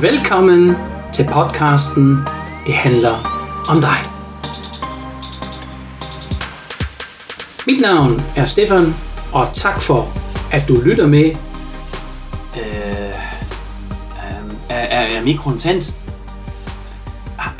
[0.00, 0.76] Velkommen
[1.12, 2.18] til podcasten
[2.66, 3.14] Det handler
[3.68, 3.96] om dig.
[7.66, 8.94] Mit navn er Stefan,
[9.32, 10.08] og tak for,
[10.52, 11.24] at du lytter med.
[11.24, 13.08] Øh,
[14.16, 15.92] øh, er, er, er mikroen tændt?
[17.38, 17.50] Ah,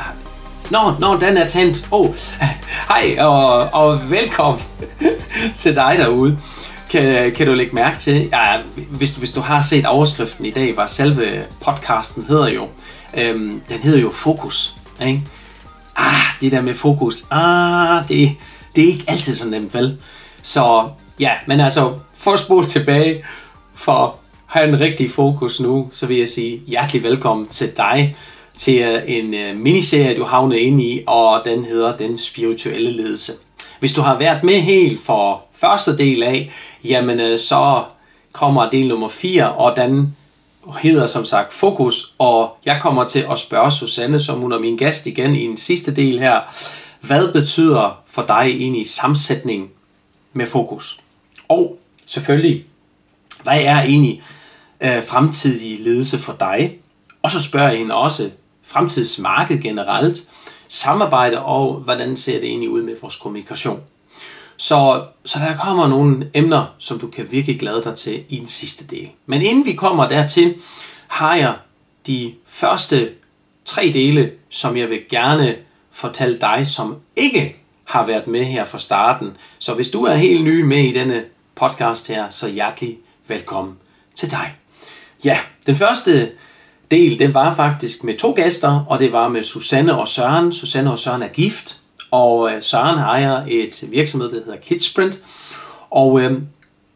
[0.71, 1.89] no, Nå, nå, den er tændt.
[1.91, 2.15] Oh,
[2.89, 4.63] hej og, og velkommen
[5.57, 6.39] til dig derude.
[6.95, 8.57] Kan, kan du lægge mærke til, ja,
[8.91, 12.69] hvis, du, hvis du har set overskriften i dag, var selve podcasten hedder jo,
[13.17, 14.75] øhm, den hedder jo Fokus.
[15.01, 15.23] Ikke?
[15.97, 18.37] Ah, det der med fokus, ah, det,
[18.77, 19.99] det er ikke altid så nemt, vel?
[20.43, 20.89] Så
[21.21, 23.25] ja, men altså, for at spole tilbage,
[23.75, 24.11] for at
[24.47, 28.17] have en rigtig fokus nu, så vil jeg sige hjertelig velkommen til dig
[28.57, 33.33] til øh, en øh, miniserie, du havner ind i, og den hedder Den Spirituelle Ledelse.
[33.85, 36.53] Hvis du har været med helt for første del af,
[36.85, 37.85] jamen øh, så
[38.33, 40.17] kommer del nummer 4, og den
[40.83, 44.77] hedder som sagt Fokus, og jeg kommer til at spørge Susanne, som hun er min
[44.77, 46.41] gæst igen i en sidste del her,
[47.01, 49.71] hvad betyder for dig egentlig sammensætning
[50.33, 51.01] med fokus?
[51.49, 52.65] Og selvfølgelig,
[53.43, 54.23] hvad er egentlig
[54.81, 56.79] øh, fremtidig ledelse for dig?
[57.23, 58.31] Og så spørger jeg hende også
[58.63, 60.19] fremtidsmarked generelt,
[60.69, 63.83] samarbejde og hvordan ser det egentlig ud med vores kommunikation.
[64.57, 68.47] Så, så der kommer nogle emner, som du kan virkelig glæde dig til i den
[68.47, 69.11] sidste del.
[69.27, 70.55] Men inden vi kommer dertil,
[71.09, 71.55] har jeg
[72.07, 73.13] de første
[73.65, 75.57] tre dele, som jeg vil gerne
[75.93, 79.37] fortælle dig, som ikke har været med her fra starten.
[79.59, 83.75] Så hvis du er helt ny med i denne podcast her, så hjertelig velkommen
[84.15, 84.55] til dig.
[85.25, 86.31] Ja, den første
[86.95, 90.53] del, det var faktisk med to gæster, og det var med Susanne og Søren.
[90.53, 91.77] Susanne og Søren er gift,
[92.11, 95.19] og øh, Søren ejer et virksomhed, der hedder Kidsprint.
[95.91, 96.43] Og, øh,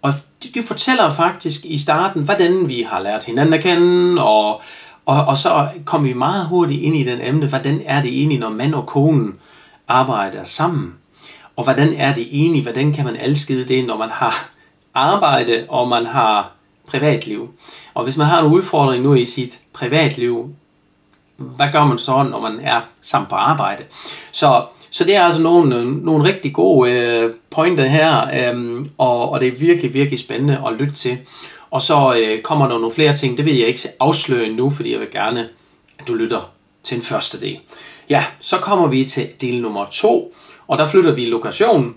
[0.02, 4.62] og de, de fortæller faktisk i starten, hvordan vi har lært hinanden at kende, og,
[5.06, 8.38] og, og så kom vi meget hurtigt ind i den emne, hvordan er det egentlig,
[8.38, 9.34] når mand og konen
[9.88, 10.94] arbejder sammen?
[11.56, 14.50] Og hvordan er det egentlig, hvordan kan man adskille det, når man har
[14.94, 16.57] arbejde, og man har
[16.88, 17.48] privatliv?
[17.94, 20.54] Og hvis man har en udfordring nu i sit privatliv,
[21.36, 23.84] hvad gør man så, når man er sammen på arbejde?
[24.32, 29.40] Så så det er altså nogle, nogle rigtig gode øh, pointer her, øh, og, og
[29.40, 31.18] det er virkelig, virkelig spændende at lytte til.
[31.70, 34.92] Og så øh, kommer der nogle flere ting, det vil jeg ikke afsløre nu, fordi
[34.92, 35.48] jeg vil gerne,
[35.98, 36.50] at du lytter
[36.82, 37.58] til den første del.
[38.10, 40.34] Ja, så kommer vi til del nummer to,
[40.68, 41.94] og der flytter vi lokation.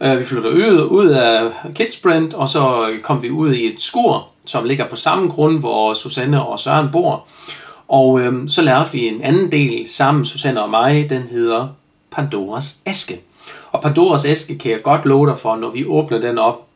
[0.00, 3.82] Øh, vi flytter ud, ud af Kidsprint, og så øh, kommer vi ud i et
[3.82, 7.26] skur, som ligger på samme grund, hvor Susanne og Søren bor.
[7.88, 11.68] Og øhm, så lærte vi en anden del sammen, Susanne og mig, den hedder
[12.10, 13.20] Pandoras æske.
[13.72, 16.66] Og Pandoras æske kan jeg godt love dig for, når vi åbner den op.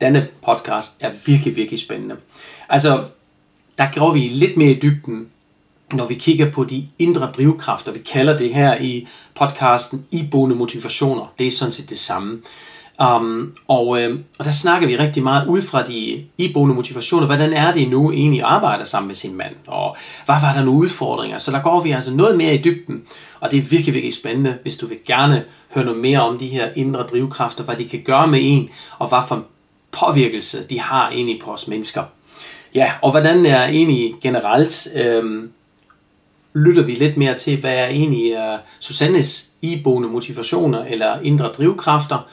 [0.00, 2.16] Denne podcast er virkelig, virkelig spændende.
[2.68, 3.04] Altså,
[3.78, 5.28] der går vi lidt mere i dybden,
[5.92, 7.92] når vi kigger på de indre drivkræfter.
[7.92, 11.32] Vi kalder det her i podcasten iboende motivationer.
[11.38, 12.40] Det er sådan set det samme.
[13.04, 17.26] Um, og, øh, og der snakker vi rigtig meget ud fra de iboende motivationer.
[17.26, 19.54] Hvordan er det nu egentlig at arbejde sammen med sin mand?
[19.66, 21.38] Og hvad var der nogle udfordringer?
[21.38, 23.02] Så der går vi altså noget mere i dybden.
[23.40, 25.44] Og det er virkelig, virkelig spændende, hvis du vil gerne
[25.74, 28.68] høre noget mere om de her indre drivkræfter, hvad de kan gøre med en,
[28.98, 29.44] og hvad for en
[29.92, 32.02] påvirkelse de har egentlig på os mennesker.
[32.74, 35.42] Ja, og hvordan er egentlig generelt, øh,
[36.54, 42.28] lytter vi lidt mere til, hvad er egentlig uh, Susannes iboende motivationer eller indre drivkræfter,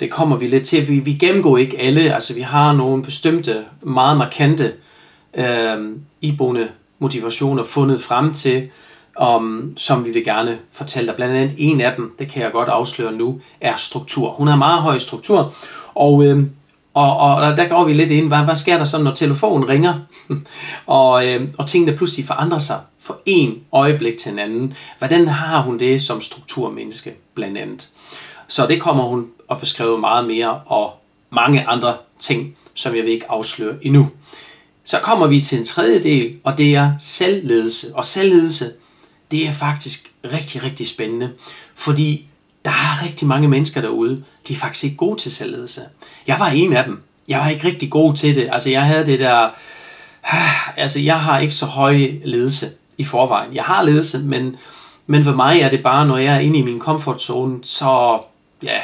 [0.00, 0.88] det kommer vi lidt til.
[0.88, 4.72] Vi, vi gennemgår ikke alle, altså vi har nogle bestemte, meget markante
[5.34, 6.68] øh, iboende
[6.98, 8.68] motivationer fundet frem til,
[9.16, 11.16] om, som vi vil gerne fortælle dig.
[11.16, 14.30] Blandt andet en af dem, det kan jeg godt afsløre nu, er struktur.
[14.30, 15.54] Hun har meget høj struktur,
[15.94, 16.42] og, øh,
[16.94, 19.94] og, og der går vi lidt ind, hvad, hvad sker der så, når telefonen ringer,
[20.86, 24.74] og, øh, og tingene pludselig forandrer sig fra en øjeblik til en anden.
[24.98, 27.90] Hvordan har hun det som strukturmenneske, blandt andet?
[28.50, 31.00] Så det kommer hun at beskrive meget mere, og
[31.30, 34.10] mange andre ting, som jeg vil ikke afsløre endnu.
[34.84, 37.86] Så kommer vi til en tredje del, og det er selvledelse.
[37.94, 38.72] Og selvledelse,
[39.30, 41.32] det er faktisk rigtig, rigtig spændende,
[41.74, 42.28] fordi
[42.64, 45.82] der er rigtig mange mennesker derude, de er faktisk ikke gode til selvledelse.
[46.26, 47.02] Jeg var en af dem.
[47.28, 48.48] Jeg var ikke rigtig god til det.
[48.52, 49.48] Altså jeg havde det der...
[50.76, 52.66] Altså jeg har ikke så høj ledelse
[52.98, 53.54] i forvejen.
[53.54, 54.56] Jeg har ledelse, men,
[55.06, 58.20] men for mig er det bare, når jeg er inde i min komfortzone, så
[58.62, 58.80] ja,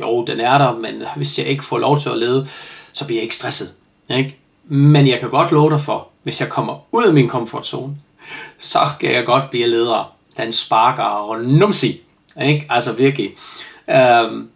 [0.00, 2.48] jo, den er der, men hvis jeg ikke får lov til at lede,
[2.92, 3.68] så bliver jeg ikke stresset.
[4.10, 4.38] Ikke?
[4.64, 7.96] Men jeg kan godt love dig for, hvis jeg kommer ud af min komfortzone,
[8.58, 10.12] så kan jeg godt blive leder.
[10.36, 12.00] Den sparker og numsi.
[12.42, 12.66] Ikke?
[12.70, 13.30] Altså virkelig.
[13.90, 14.48] Øhm,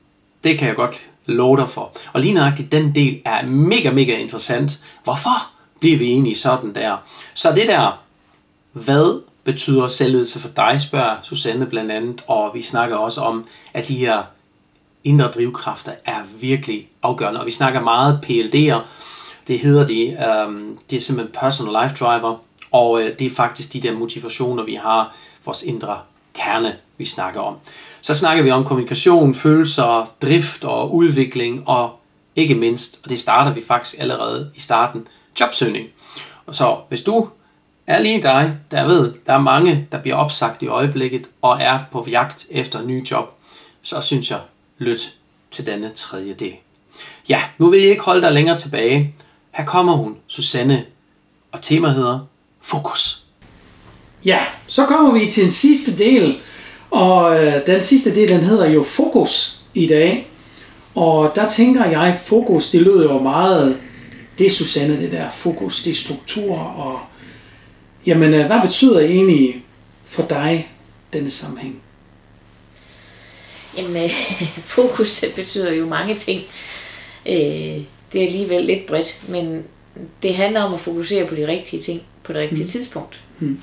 [0.44, 1.93] det kan jeg godt love dig for.
[2.12, 4.85] Og lige nøjagtigt den del er mega, mega interessant.
[5.05, 5.50] Hvorfor
[5.81, 6.96] bliver vi egentlig sådan der?
[7.35, 7.99] Så det der
[8.73, 13.89] hvad betyder selvledelse for dig, spørger Susanne blandt andet, og vi snakker også om, at
[13.89, 14.23] de her
[15.05, 18.81] indre drivkræfter er virkelig afgørende, og vi snakker meget PLD'er,
[19.49, 22.37] det hedder de, øhm, det er simpelthen personal life driver,
[22.73, 25.99] og øh, det er faktisk de der motivationer, vi har, vores indre
[26.35, 27.56] kerne, vi snakker om.
[28.00, 32.00] Så snakker vi om kommunikation, følelser, drift og udvikling, og
[32.37, 35.09] ikke mindst, og det starter vi faktisk allerede i starten,
[35.41, 35.89] jobsøgning.
[36.47, 37.29] Og så hvis du
[37.88, 41.79] er lige dig, der ved, der er mange, der bliver opsagt i øjeblikket og er
[41.93, 43.32] på jagt efter en ny job,
[43.82, 44.38] så synes jeg,
[44.79, 45.14] lyt
[45.50, 46.52] til denne tredje del.
[47.29, 49.14] Ja, nu vil jeg ikke holde dig længere tilbage.
[49.50, 50.85] Her kommer hun, Susanne,
[51.52, 52.19] og tema hedder
[52.61, 53.25] Fokus.
[54.25, 56.38] Ja, så kommer vi til den sidste del,
[56.90, 60.31] og øh, den sidste del, den hedder jo Fokus i dag.
[60.94, 63.79] Og der tænker jeg, fokus, det lyder jo meget,
[64.38, 67.00] det er Susanne, det der fokus, det er struktur, og
[68.09, 69.65] jamen, øh, hvad betyder egentlig
[70.05, 70.73] for dig
[71.13, 71.83] denne sammenhæng?
[73.77, 74.11] Jamen, øh,
[74.77, 76.43] fokus betyder jo mange ting.
[77.27, 77.83] Øh,
[78.13, 79.65] det er alligevel lidt bredt, men
[80.23, 82.69] det handler om at fokusere på de rigtige ting på det rigtige mm.
[82.69, 83.21] tidspunkt.
[83.39, 83.61] Mm.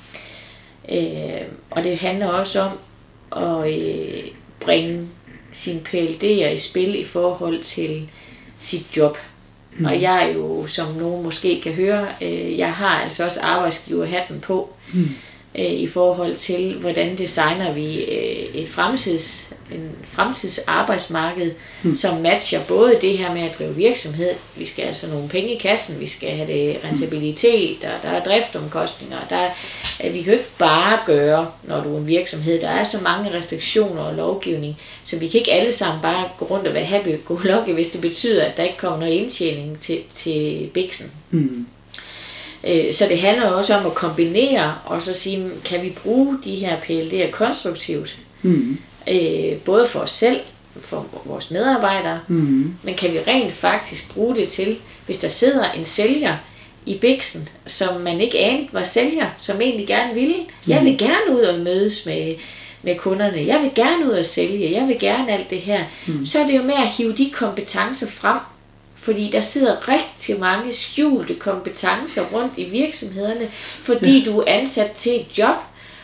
[0.92, 2.78] Øh, og det handler også om
[3.42, 4.24] at øh,
[4.60, 5.08] bringe
[5.52, 8.08] sine PLD'er i spil i forhold til
[8.58, 9.16] sit job.
[9.16, 9.35] Mm.
[9.84, 14.40] Og jeg er jo, som nogen måske kan høre, øh, jeg har altså også arbejdsgiverhatten
[14.40, 14.74] på.
[14.92, 15.08] Mm
[15.58, 21.94] øh, i forhold til, hvordan designer vi øh, et fremtids, en fremtids arbejdsmarked, mm.
[21.94, 25.58] som matcher både det her med at drive virksomhed, vi skal altså nogle penge i
[25.58, 29.50] kassen, vi skal have det rentabilitet, og der er driftomkostninger, der er,
[30.00, 32.98] at vi kan jo ikke bare gøre, når du er en virksomhed, der er så
[33.02, 36.84] mange restriktioner og lovgivning, så vi kan ikke alle sammen bare gå rundt og være
[36.84, 41.10] happy go lucky, hvis det betyder, at der ikke kommer noget indtjening til, til biksen.
[41.30, 41.66] Mm.
[42.66, 46.54] Øh, så det handler også om at kombinere og så sige, kan vi bruge de
[46.54, 48.18] her PLD'er konstruktivt?
[48.42, 48.78] Mm.
[49.10, 50.40] Øh, både for os selv,
[50.80, 52.74] for vores medarbejdere, mm.
[52.82, 54.76] men kan vi rent faktisk bruge det til,
[55.06, 56.36] hvis der sidder en sælger
[56.86, 60.36] i biksen, som man ikke anede var sælger, som egentlig gerne ville.
[60.36, 60.72] Mm.
[60.72, 62.34] Jeg vil gerne ud og mødes med,
[62.82, 63.46] med kunderne.
[63.46, 64.72] Jeg vil gerne ud og sælge.
[64.72, 65.84] Jeg vil gerne alt det her.
[66.06, 66.26] Mm.
[66.26, 68.38] Så er det jo med at hive de kompetencer frem,
[69.06, 73.48] fordi der sidder rigtig mange skjulte kompetencer rundt i virksomhederne,
[73.80, 74.24] fordi ja.
[74.24, 75.56] du er ansat til et job,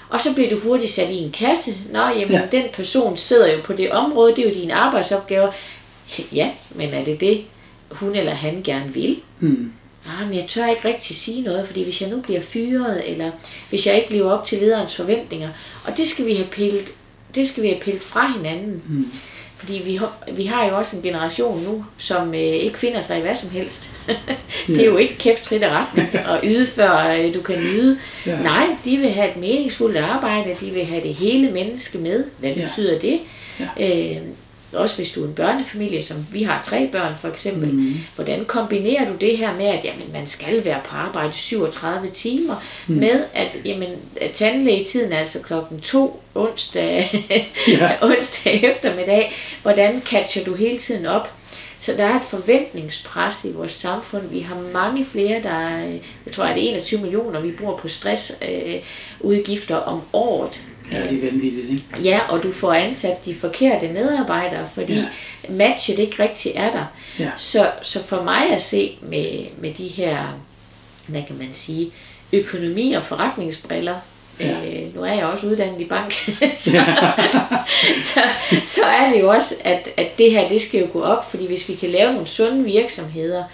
[0.09, 1.75] og så bliver du hurtigt sat i en kasse.
[1.93, 2.43] Nå, jamen ja.
[2.53, 5.53] den person sidder jo på det område, det er jo dine arbejdsopgaver.
[6.33, 7.45] Ja, men er det det,
[7.91, 9.19] hun eller han gerne vil?
[9.39, 9.73] Hmm.
[10.07, 13.31] Ah, men jeg tør ikke rigtig sige noget, fordi hvis jeg nu bliver fyret, eller
[13.71, 15.49] hvis jeg ikke lever op til lederens forventninger,
[15.85, 16.93] og det skal vi have pillet,
[17.35, 18.83] det skal vi have pillet fra hinanden.
[18.87, 19.13] Hmm.
[19.63, 23.19] Fordi vi har, vi har jo også en generation nu, som øh, ikke finder sig
[23.19, 23.91] i hvad som helst.
[24.67, 27.99] det er jo ikke kæft, trit og retning og yde, før øh, du kan nyde.
[28.27, 28.43] Ja.
[28.43, 32.25] Nej, de vil have et meningsfuldt arbejde, de vil have det hele menneske med.
[32.39, 32.65] Hvad ja.
[32.65, 33.21] betyder det?
[33.79, 34.11] Ja.
[34.11, 34.17] Øh,
[34.75, 37.95] også hvis du er en børnefamilie, som vi har tre børn for eksempel, mm.
[38.15, 42.65] hvordan kombinerer du det her med, at jamen, man skal være på arbejde 37 timer,
[42.87, 42.95] mm.
[42.95, 43.89] med at, jamen,
[44.21, 47.11] at tandlægetiden er altså klokken to onsdag,
[47.69, 47.91] ja.
[48.09, 49.33] onsdag eftermiddag,
[49.63, 51.29] hvordan catcher du hele tiden op?
[51.79, 54.29] Så der er et forventningspres i vores samfund.
[54.29, 55.69] Vi har mange flere, der
[56.27, 60.61] jeg tror, at det er 21 millioner, vi bruger på stressudgifter øh, om året.
[60.91, 61.85] Ja, det er vanvittigt, ikke?
[62.03, 65.05] Ja, og du får ansat de forkerte medarbejdere, fordi ja.
[65.49, 66.85] matchet ikke rigtig er der.
[67.19, 67.31] Ja.
[67.37, 70.39] Så, så for mig at se med, med de her,
[71.07, 71.91] hvad kan man sige,
[72.33, 73.95] økonomi- og forretningsbriller,
[74.41, 74.67] Ja.
[74.67, 76.13] Øh, nu er jeg også uddannet i bank,
[76.59, 77.13] så, ja.
[78.09, 78.21] så,
[78.63, 81.47] så er det jo også, at, at det her, det skal jo gå op, fordi
[81.47, 83.45] hvis vi kan lave nogle sunde virksomheder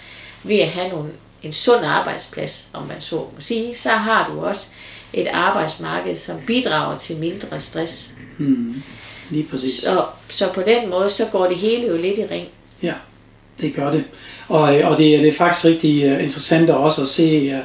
[0.43, 1.11] ved at have nogle,
[1.43, 4.67] en sund arbejdsplads, om man så må sige, så har du også
[5.13, 8.11] et arbejdsmarked, som bidrager til mindre stress.
[8.39, 8.83] Hmm.
[9.31, 9.75] Lige præcis.
[9.75, 12.49] Så, så på den måde, så går det hele jo lidt i ring.
[12.83, 12.95] Ja,
[13.61, 14.05] det gør det.
[14.49, 17.61] Og, og det, det er faktisk rigtig uh, interessant også at se, uh,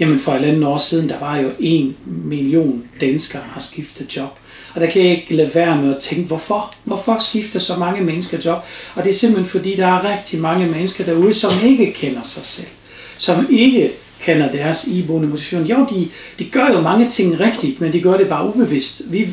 [0.00, 4.38] jamen for et andet år siden, der var jo en million danskere, har skiftet job.
[4.74, 6.74] Og der kan jeg ikke lade være med at tænke, hvorfor?
[6.84, 8.64] Hvorfor skifter så mange mennesker job?
[8.94, 12.42] Og det er simpelthen fordi, der er rigtig mange mennesker derude, som ikke kender sig
[12.44, 12.68] selv.
[13.18, 13.90] Som ikke
[14.20, 15.66] kender deres iboende motivation.
[15.66, 19.02] Jo, de, de gør jo mange ting rigtigt, men de gør det bare ubevidst.
[19.12, 19.28] Vi,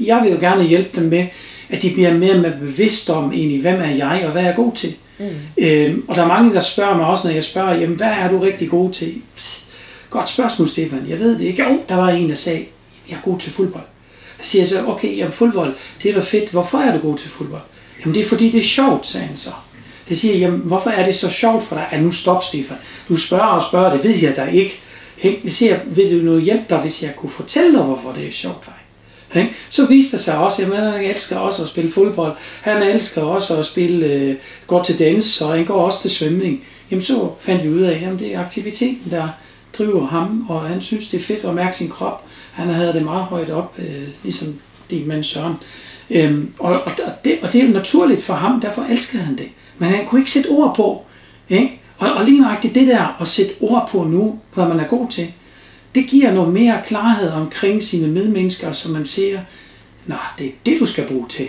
[0.00, 1.26] jeg vil jo gerne hjælpe dem med,
[1.68, 4.56] at de bliver mere med bevidst om egentlig, hvem er jeg, og hvad er jeg
[4.56, 4.94] god til.
[5.18, 5.26] Mm.
[5.58, 8.30] Øhm, og der er mange, der spørger mig også, når jeg spørger, jamen, hvad er
[8.30, 9.14] du rigtig god til?
[10.10, 11.06] Godt spørgsmål, Stefan.
[11.08, 11.62] Jeg ved det ikke.
[11.62, 12.64] Jo, der var en, der sagde,
[13.08, 13.84] jeg er god til fodbold.
[14.40, 16.50] Så siger jeg så, okay, jamen fodbold, det er da fedt.
[16.50, 17.62] Hvorfor er du god til fodbold?
[18.00, 19.50] Jamen det er fordi, det er sjovt, sagde han så.
[20.10, 21.86] Det siger, jamen hvorfor er det så sjovt for dig?
[21.90, 22.76] at nu stop, Stefan.
[23.08, 24.80] Du spørger og spørger, det ved jeg da ikke.
[25.22, 25.40] Ikke?
[25.44, 28.30] Jeg siger, vil du noget hjælpe dig, hvis jeg kunne fortælle dig, hvorfor det er
[28.30, 29.42] sjovt for dig?
[29.42, 29.54] Ikke?
[29.68, 32.32] Så viste det sig også, at han elsker også at spille fodbold.
[32.62, 34.34] Han elsker også at spille, øh,
[34.66, 36.64] går til dans, og han går også til svømning.
[36.90, 39.28] Jamen så fandt vi ud af, at det er aktiviteten, der
[39.78, 42.24] driver ham, og han synes, det er fedt at mærke sin krop.
[42.52, 44.54] Han havde det meget højt op, øh, ligesom
[44.90, 45.24] din mand.
[46.10, 46.92] Øhm, og, og,
[47.24, 49.48] det, og det er jo naturligt for ham, derfor elskede han det.
[49.78, 51.04] Men han kunne ikke sætte ord på.
[51.48, 51.80] Ikke?
[51.98, 55.08] Og, og lige nøjagtigt det der at sætte ord på nu, hvad man er god
[55.08, 55.32] til,
[55.94, 59.40] det giver noget mere klarhed omkring sine medmennesker, så man siger,
[60.06, 61.48] nå, det er det, du skal bruge til.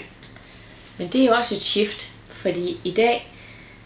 [0.97, 3.31] Men det er jo også et shift, fordi i dag,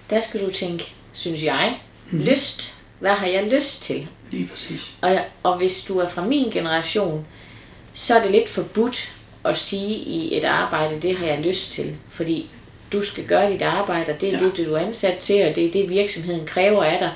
[0.09, 1.79] der skal du tænke, synes jeg,
[2.11, 2.19] mm.
[2.19, 2.75] lyst.
[2.99, 4.07] Hvad har jeg lyst til?
[4.31, 4.93] Lige præcis.
[5.01, 7.25] Og, og hvis du er fra min generation,
[7.93, 9.11] så er det lidt forbudt
[9.45, 11.95] at sige i et arbejde, det har jeg lyst til.
[12.09, 12.49] Fordi
[12.93, 14.45] du skal gøre dit arbejde, og det er ja.
[14.45, 17.11] det, du er ansat til, og det er det, virksomheden kræver af dig.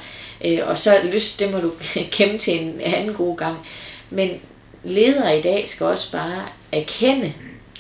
[0.46, 1.72] Øh, og så lyst, det må du
[2.12, 3.58] kæmpe til en anden god gang.
[4.10, 4.30] Men
[4.84, 7.34] ledere i dag skal også bare erkende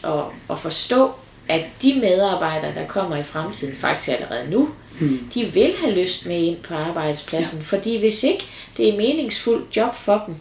[0.03, 1.11] og, og forstå,
[1.47, 5.29] at de medarbejdere, der kommer i fremtiden, faktisk allerede nu, mm.
[5.33, 7.57] de vil have lyst med ind på arbejdspladsen.
[7.57, 7.63] Ja.
[7.63, 8.43] Fordi hvis ikke
[8.77, 10.35] det er meningsfuldt job for dem,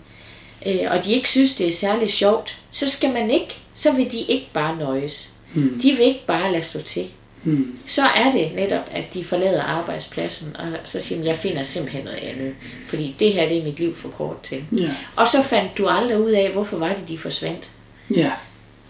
[0.66, 4.12] øh, og de ikke synes, det er særlig sjovt, så skal man ikke, så vil
[4.12, 5.32] de ikke bare nøjes.
[5.54, 5.80] Mm.
[5.82, 7.06] De vil ikke bare lade stå til.
[7.44, 7.78] Mm.
[7.86, 12.04] Så er det netop, at de forlader arbejdspladsen, og så siger de, jeg finder simpelthen
[12.04, 12.54] noget andet.
[12.86, 14.64] Fordi det her, det er mit liv for kort til.
[14.72, 14.90] Ja.
[15.16, 17.70] Og så fandt du aldrig ud af, hvorfor var det, de forsvandt.
[18.16, 18.32] Ja.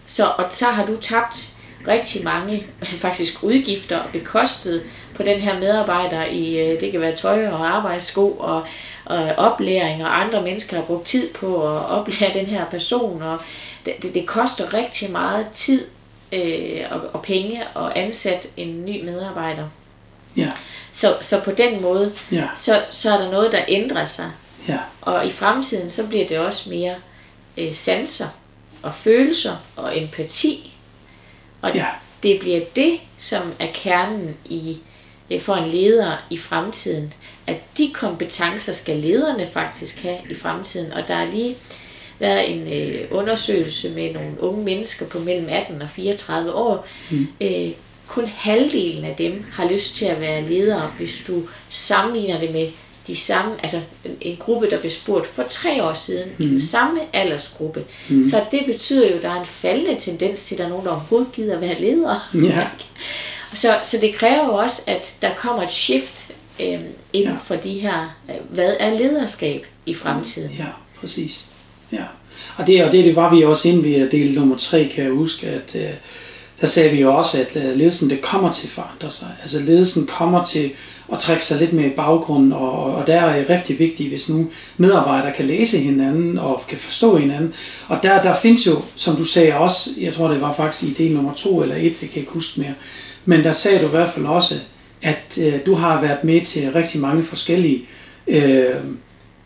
[0.06, 1.54] Så, og så har du tabt
[1.88, 2.66] rigtig mange
[3.04, 4.82] faktisk udgifter og bekostet
[5.14, 8.62] på den her medarbejder i, øh, det kan være tøj og arbejdssko og,
[9.04, 13.38] og oplæring, og andre mennesker har brugt tid på at oplære den her person, og
[13.88, 15.86] det, det, det koster rigtig meget tid
[16.32, 19.68] øh, og, og penge at ansætte en ny medarbejder.
[20.36, 20.50] Ja.
[20.92, 22.48] Så, så på den måde, ja.
[22.56, 24.30] så, så er der noget, der ændrer sig.
[24.68, 24.78] Ja.
[25.00, 26.94] Og i fremtiden, så bliver det også mere
[27.56, 28.28] øh, sanser
[28.82, 30.76] og følelser og empati.
[31.62, 31.86] Og ja.
[32.22, 34.78] det bliver det, som er kernen i
[35.30, 37.14] øh, for en leder i fremtiden.
[37.46, 40.92] At de kompetencer skal lederne faktisk have i fremtiden.
[40.92, 41.56] Og der er lige
[42.18, 46.86] været en øh, undersøgelse med nogle unge mennesker på mellem 18 og 34 år.
[47.10, 47.26] Mm.
[47.40, 47.70] Øh,
[48.06, 52.68] kun halvdelen af dem har lyst til at være ledere, hvis du sammenligner det med
[53.06, 53.80] de samme, altså
[54.20, 56.44] en gruppe, der blev spurgt for tre år siden, mm.
[56.44, 57.84] i den samme aldersgruppe.
[58.08, 58.24] Mm.
[58.24, 60.84] Så det betyder jo, at der er en faldende tendens til, at der er nogen,
[60.84, 62.20] der overhovedet gider være ledere.
[62.34, 62.66] Ja.
[63.54, 66.80] så, så det kræver jo også, at der kommer et shift øh,
[67.12, 67.36] inden ja.
[67.44, 70.50] for de her, øh, hvad er lederskab i fremtiden?
[70.58, 70.66] Ja,
[71.00, 71.46] præcis.
[71.92, 72.04] Ja,
[72.56, 75.04] og det, og det, det var vi også inde ved øh, del nummer tre, kan
[75.04, 75.90] jeg huske, at øh,
[76.60, 79.28] der sagde vi jo også, at øh, ledelsen det kommer til at forandre sig.
[79.40, 80.70] Altså ledelsen kommer til
[81.12, 84.28] at trække sig lidt mere i baggrunden, og, og der er det rigtig vigtigt, hvis
[84.28, 87.54] nu medarbejdere kan læse hinanden og kan forstå hinanden.
[87.88, 91.02] Og der, der findes jo, som du sagde også, jeg tror det var faktisk i
[91.04, 92.74] del nummer to eller et, jeg kan ikke huske mere,
[93.24, 94.54] men der sagde du i hvert fald også,
[95.02, 97.84] at øh, du har været med til rigtig mange forskellige
[98.26, 98.74] øh,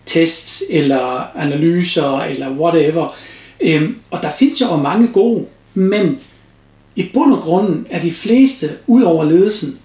[0.06, 3.16] tests eller analyser eller whatever.
[3.60, 5.44] Øhm, og der findes jo mange gode,
[5.74, 6.18] men
[6.96, 9.78] i bund og grunden er de fleste, ud over ledelsen,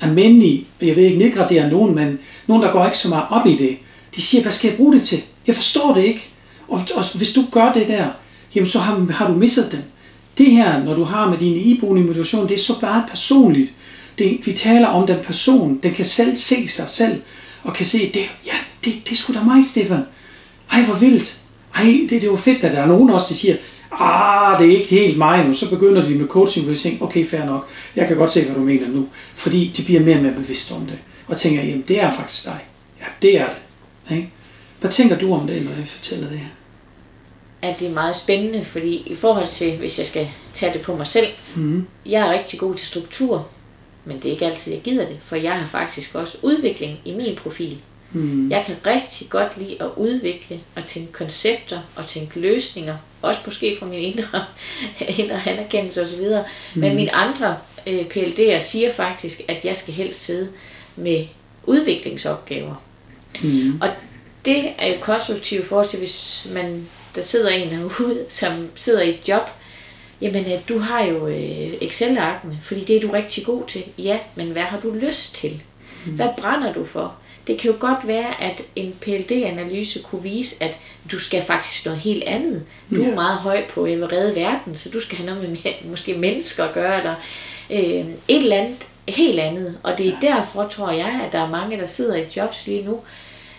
[0.00, 3.56] almindelige, jeg vil ikke nedgradere nogen, men nogen, der går ikke så meget op i
[3.56, 3.76] det,
[4.16, 5.18] de siger, hvad skal jeg bruge det til?
[5.46, 6.28] Jeg forstår det ikke.
[6.68, 8.06] Og, og hvis du gør det der,
[8.54, 9.82] jamen så har, har du misset dem.
[10.38, 13.72] Det her, når du har med din iboende motivation, det er så bare personligt.
[14.18, 17.20] Det, vi taler om den person, den kan selv se sig selv,
[17.62, 20.02] og kan se, det, ja, det, det er sgu da mig, Stefan.
[20.72, 21.40] Ej, hvor vildt.
[21.74, 23.56] Ej, det, det var fedt, at der er nogen også, der siger,
[23.92, 25.54] ah, det er ikke helt mig nu.
[25.54, 28.44] Så begynder de med coaching, hvor de tænker, okay, fair nok, jeg kan godt se,
[28.44, 29.08] hvad du mener nu.
[29.34, 30.98] Fordi de bliver mere og mere bevidste om det.
[31.26, 32.58] Og tænker, jamen, det er faktisk dig.
[33.00, 34.16] Ja, det er det.
[34.16, 34.30] Ikke?
[34.80, 36.46] Hvad tænker du om det, når jeg fortæller det her?
[37.62, 40.96] At det er meget spændende, fordi i forhold til, hvis jeg skal tage det på
[40.96, 41.26] mig selv,
[41.56, 41.86] mm.
[42.06, 43.48] jeg er rigtig god til struktur,
[44.10, 47.12] men det er ikke altid, jeg gider det, for jeg har faktisk også udvikling i
[47.12, 47.78] min profil.
[48.12, 48.50] Mm.
[48.50, 53.76] Jeg kan rigtig godt lide at udvikle og tænke koncepter og tænke løsninger, også måske
[53.78, 54.44] fra min indre,
[55.18, 56.20] indre anerkendelse osv.
[56.20, 56.80] Mm.
[56.80, 60.48] Men mine andre øh, PLD'er siger faktisk, at jeg skal helst sidde
[60.96, 61.26] med
[61.64, 62.82] udviklingsopgaver.
[63.42, 63.80] Mm.
[63.80, 63.88] Og
[64.44, 69.08] det er jo konstruktivt forhold til, hvis man, der sidder en herude, som sidder i
[69.08, 69.50] et job,
[70.22, 73.84] Jamen, øh, du har jo øh, Excel-arkene, fordi det er du rigtig god til.
[73.98, 75.62] Ja, men hvad har du lyst til?
[76.06, 76.12] Mm.
[76.12, 77.14] Hvad brænder du for?
[77.46, 80.78] Det kan jo godt være, at en PLD-analyse kunne vise, at
[81.12, 82.62] du skal faktisk noget helt andet.
[82.90, 86.14] Du er meget høj på at redde verden, så du skal have noget med måske
[86.14, 87.14] mennesker at gøre, eller
[87.70, 89.78] øh, et eller andet helt andet.
[89.82, 92.84] Og det er derfor, tror jeg, at der er mange, der sidder i jobs lige
[92.84, 93.00] nu,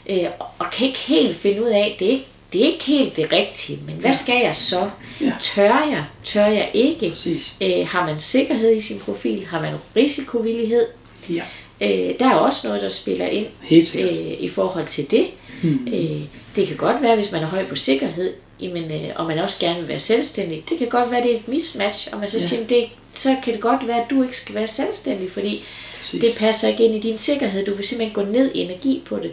[0.10, 0.26] øh,
[0.60, 3.32] og kan ikke helt finde ud af, det er ikke, det er ikke helt det
[3.32, 4.90] rigtige, men hvad skal jeg så?
[5.22, 5.34] Ja.
[5.42, 6.06] Tør jeg?
[6.24, 7.10] Tør jeg ikke?
[7.10, 7.54] Præcis.
[7.62, 9.46] Øh, har man sikkerhed i sin profil?
[9.46, 10.86] Har man risikovillighed?
[11.30, 11.44] Ja,
[11.82, 15.28] Øh, der er også noget, der spiller ind øh, i forhold til det.
[15.64, 15.88] Mm.
[15.94, 16.22] Øh,
[16.56, 19.60] det kan godt være, hvis man er høj på sikkerhed, jamen, øh, og man også
[19.60, 20.64] gerne vil være selvstændig.
[20.70, 22.44] Det kan godt være, det er et mismatch, og man så ja.
[22.44, 25.64] siger, det, så kan det godt være, at du ikke skal være selvstændig, fordi
[25.98, 26.22] Præcis.
[26.22, 27.66] det passer ikke ind i din sikkerhed.
[27.66, 29.32] Du vil simpelthen gå ned i energi på det.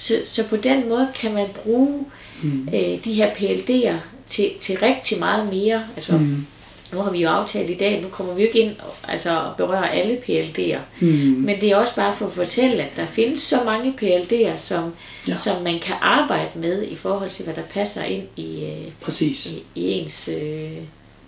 [0.00, 2.04] Så, så på den måde kan man bruge
[2.42, 2.68] mm.
[2.74, 3.94] øh, de her PLD'er
[4.28, 5.84] til, til rigtig meget mere.
[5.96, 6.46] Altså, mm.
[6.92, 9.38] Nu har vi jo aftalt i dag, nu kommer vi jo ikke ind og altså,
[9.40, 10.78] og berører alle PLD'er.
[11.00, 11.06] Mm.
[11.46, 14.84] Men det er også bare for at fortælle, at der findes så mange PLD'er, som,
[15.28, 15.32] Ja.
[15.32, 15.36] ja.
[15.38, 19.46] som man kan arbejde med i forhold til, hvad der passer ind i, øh, Præcis.
[19.46, 20.70] i, i ens øh,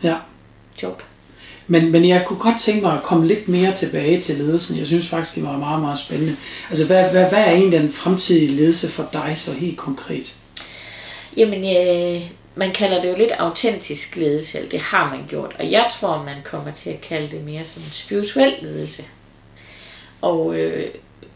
[0.03, 0.17] Ja.
[0.83, 1.03] job.
[1.67, 4.79] Men, men jeg kunne godt tænke mig at komme lidt mere tilbage til ledelsen.
[4.79, 6.37] Jeg synes faktisk, det var meget, meget spændende.
[6.69, 10.35] Altså, hvad, hvad, hvad er egentlig den fremtidige ledelse for dig så helt konkret?
[11.37, 12.23] Jamen, øh,
[12.55, 15.57] man kalder det jo lidt autentisk ledelse, eller det har man gjort.
[15.59, 19.03] Og jeg tror, man kommer til at kalde det mere som spirituel ledelse.
[20.21, 20.87] Og øh,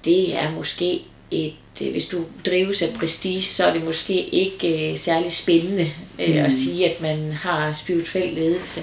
[0.04, 1.52] det er måske et,
[1.82, 5.90] øh, hvis du drives af prestige, så er det måske ikke øh, særlig spændende
[6.20, 6.44] øh, Mm.
[6.44, 8.80] at sige, at man har spirituel ledelse.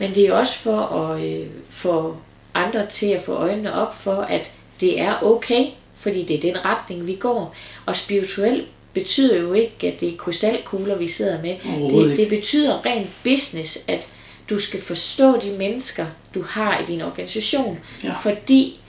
[0.00, 2.16] Men det er også for at øh, få
[2.54, 6.64] andre til at få øjnene op for, at det er okay, fordi det er den
[6.64, 7.54] retning, vi går.
[7.86, 11.56] Og spirituel betyder jo ikke, at det er krystalkugler, vi sidder med.
[11.90, 14.06] Det, det betyder rent business, at
[14.50, 17.78] du skal forstå de mennesker, du har i din organisation.
[18.04, 18.12] Ja.
[18.22, 18.80] Fordi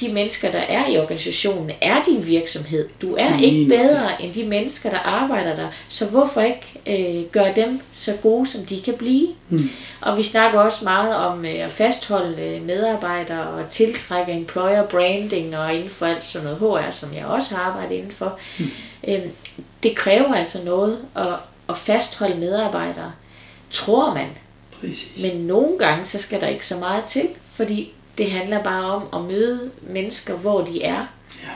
[0.00, 2.88] de mennesker, der er i organisationen, er din virksomhed.
[3.02, 5.68] Du er Lige ikke bedre end de mennesker, der arbejder der.
[5.88, 9.28] Så hvorfor ikke øh, gøre dem så gode, som de kan blive?
[9.48, 9.70] Mm.
[10.00, 15.58] Og vi snakker også meget om øh, at fastholde øh, medarbejdere og tiltrække employer branding
[15.58, 18.38] og inden for alt sådan noget HR, som jeg også har arbejdet inden for.
[18.58, 18.70] Mm.
[19.08, 19.30] Øhm,
[19.82, 21.26] det kræver altså noget at,
[21.68, 23.12] at fastholde medarbejdere,
[23.70, 24.28] tror man.
[24.80, 25.22] Præcis.
[25.22, 29.02] Men nogle gange, så skal der ikke så meget til, fordi det handler bare om
[29.14, 31.06] at møde mennesker, hvor de er.
[31.42, 31.48] Ja.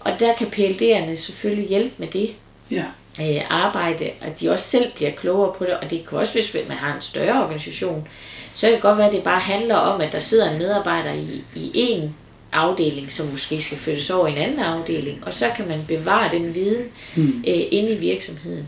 [0.00, 2.30] Og der kan PLD'erne selvfølgelig hjælpe med det
[2.70, 2.84] Ja.
[3.20, 6.56] øh, arbejde, at de også selv bliver klogere på det, og det kan også, hvis
[6.68, 8.08] man har en større organisation,
[8.54, 11.12] så kan det godt være, at det bare handler om, at der sidder en medarbejder
[11.12, 12.14] i, i en
[12.52, 16.30] afdeling, som måske skal flyttes over i en anden afdeling, og så kan man bevare
[16.30, 16.84] den viden
[17.16, 17.44] Mm.
[17.48, 18.66] øh, inde i virksomheden.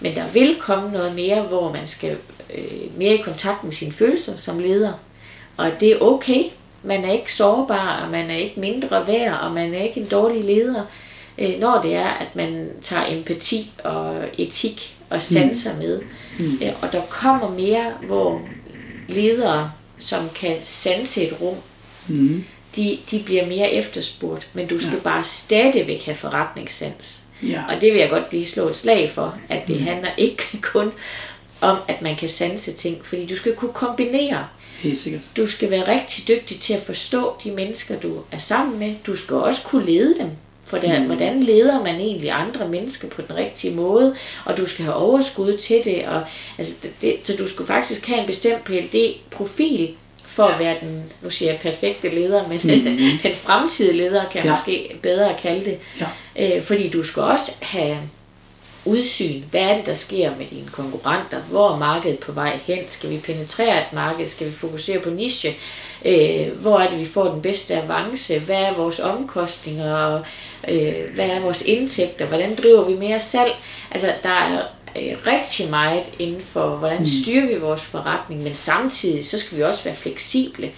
[0.00, 2.16] Men der vil komme noget mere, hvor man skal
[2.54, 2.64] øh,
[2.98, 4.92] mere i kontakt med sine følelser som leder,
[5.56, 6.42] og det er okay.
[6.86, 10.06] Man er ikke sårbar, og man er ikke mindre værd, og man er ikke en
[10.06, 10.82] dårlig leder,
[11.38, 15.78] øh, når det er, at man tager empati og etik og sanser mm.
[15.78, 16.00] med.
[16.38, 16.58] Mm.
[16.62, 18.40] Øh, og der kommer mere, hvor
[19.08, 21.56] ledere, som kan sanse et rum,
[22.08, 22.44] Mm.
[22.76, 25.00] de, de bliver mere efterspurgt, men du skal ja.
[25.04, 27.20] bare stadigvæk have forretningssans.
[27.42, 27.62] Ja.
[27.68, 29.82] Og det vil jeg godt lige slå et slag for, at det mm.
[29.86, 30.92] handler ikke kun
[31.66, 34.46] om, at man kan sanse ting, fordi du skal kunne kombinere.
[34.80, 35.22] Helt sikkert.
[35.36, 38.94] Du skal være rigtig dygtig til at forstå de mennesker, du er sammen med.
[39.06, 40.30] Du skal også kunne lede dem.
[40.64, 41.06] For der, mm.
[41.06, 44.14] hvordan leder man egentlig andre mennesker på den rigtige måde?
[44.44, 46.06] Og du skal have overskud til det.
[46.08, 46.24] Og,
[46.58, 49.94] altså, det, så du skal faktisk have en bestemt PLD-profil
[50.26, 52.96] for at være den, nu siger jeg perfekte leder, men mm.
[53.22, 54.48] den fremtidige leder kan jeg Ja.
[54.48, 54.50] ja.
[54.50, 55.78] måske bedre kalde det.
[56.36, 56.56] Ja.
[56.56, 57.98] Øh, fordi du skal også have
[58.86, 59.42] udsyn.
[59.50, 61.40] Hvad er det, der sker med dine konkurrenter?
[61.40, 62.78] Hvor er markedet på vej hen?
[62.88, 64.26] Skal vi penetrere et marked?
[64.26, 65.54] Skal vi fokusere på niche?
[66.04, 68.38] Øh, hvor er det, vi får den bedste avance?
[68.38, 70.22] Hvad er vores omkostninger?
[70.68, 72.26] Øh, hvad er vores indtægter?
[72.26, 73.52] Hvordan driver vi mere salg?
[73.90, 74.62] Altså, der er
[74.96, 79.62] øh, rigtig meget inden for, hvordan styrer vi vores forretning, men samtidig så skal vi
[79.62, 80.70] også være fleksible.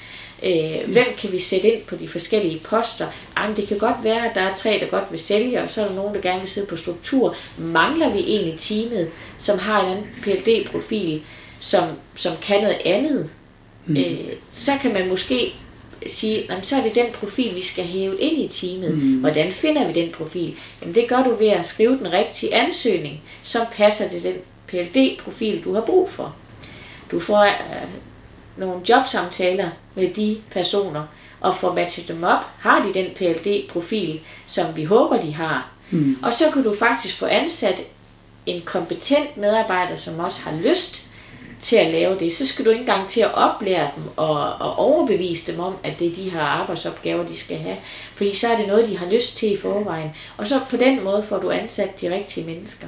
[0.43, 3.07] Øh, hvem kan vi sætte ind på de forskellige poster?
[3.37, 5.71] Ej, men det kan godt være, at der er tre, der godt vil sælge, og
[5.71, 7.37] så er der nogen, der gerne vil sidde på struktur.
[7.59, 11.23] Mangler vi en i teamet, som har en anden PLD-profil,
[11.61, 13.31] som, som kan noget andet?
[13.87, 13.97] Mm.
[13.97, 15.55] Øh, så kan man måske
[16.07, 18.95] sige, "Nå, men så er det den profil, vi skal hæve ind i teamet.
[18.99, 19.21] Mm.
[19.21, 20.55] Hvordan finder vi den profil?
[20.83, 24.35] Jamen det gør du ved at skrive den rigtige ansøgning, som passer til den
[24.67, 26.37] PLD-profil, du har brug for.
[27.11, 27.89] Du får øh,
[28.59, 31.03] nogle jobsamtaler med de personer,
[31.41, 32.45] og får matchet dem op.
[32.59, 35.71] Har de den PLD-profil, som vi håber, de har?
[35.91, 36.19] Mm.
[36.23, 37.83] Og så kan du faktisk få ansat
[38.47, 41.09] en kompetent medarbejder, som også har lyst
[41.61, 42.33] til at lave det.
[42.33, 45.99] Så skal du ikke engang til at oplære dem og, og overbevise dem om, at
[45.99, 47.77] det er de her arbejdsopgaver, de skal have.
[48.15, 50.11] Fordi så er det noget, de har lyst til i forvejen.
[50.37, 52.87] Og så på den måde får du ansat de rigtige mennesker.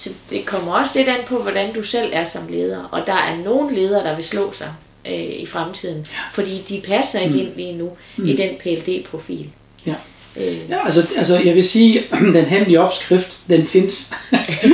[0.00, 2.84] Så det kommer også lidt an på, hvordan du selv er som leder.
[2.92, 4.72] Og der er nogle ledere, der vil slå sig
[5.06, 7.90] øh, i fremtiden, fordi de passer ikke ind lige nu
[8.24, 9.46] i den PLD-profil.
[9.86, 9.94] Ja.
[10.36, 12.02] Øh, Ja, altså, altså jeg vil sige,
[12.34, 14.12] den hemmelige opskrift, den findes.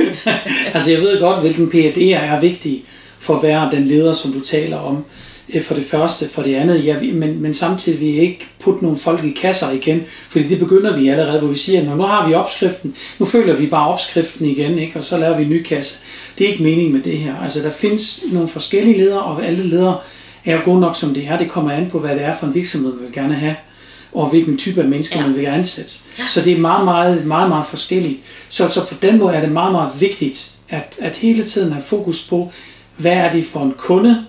[0.73, 2.83] altså jeg ved godt, hvilken PAD er vigtig
[3.19, 5.05] for at være den leder, som du taler om.
[5.53, 8.47] Øh, For det første, for det andet, ja, vi- men, men samtidig vil jeg ikke
[8.59, 11.95] putte nogle folk i kasser igen, fordi det begynder vi allerede, hvor vi siger, "Nå,
[11.95, 14.97] nu har vi opskriften, nu følger vi bare opskriften igen, ikke?
[14.99, 15.99] og så laver vi en ny kasse.
[16.37, 17.35] Det er ikke meningen med det her.
[17.43, 19.97] Altså der findes nogle forskellige ledere, og alle ledere
[20.45, 21.37] er jo gode nok som det er.
[21.37, 23.55] Det kommer an på, hvad det er for en virksomhed, man vil gerne have,
[24.13, 25.21] og hvilken type af mennesker Ja.
[25.21, 25.27] ja.
[25.27, 25.91] man vil ansætte.
[26.27, 28.19] Så det er meget, meget, meget, meget forskelligt.
[28.49, 31.83] Så, så på den måde er det meget, meget vigtigt, at, at hele tiden have
[31.83, 32.51] fokus på,
[32.97, 34.25] hvad er det for en kunde,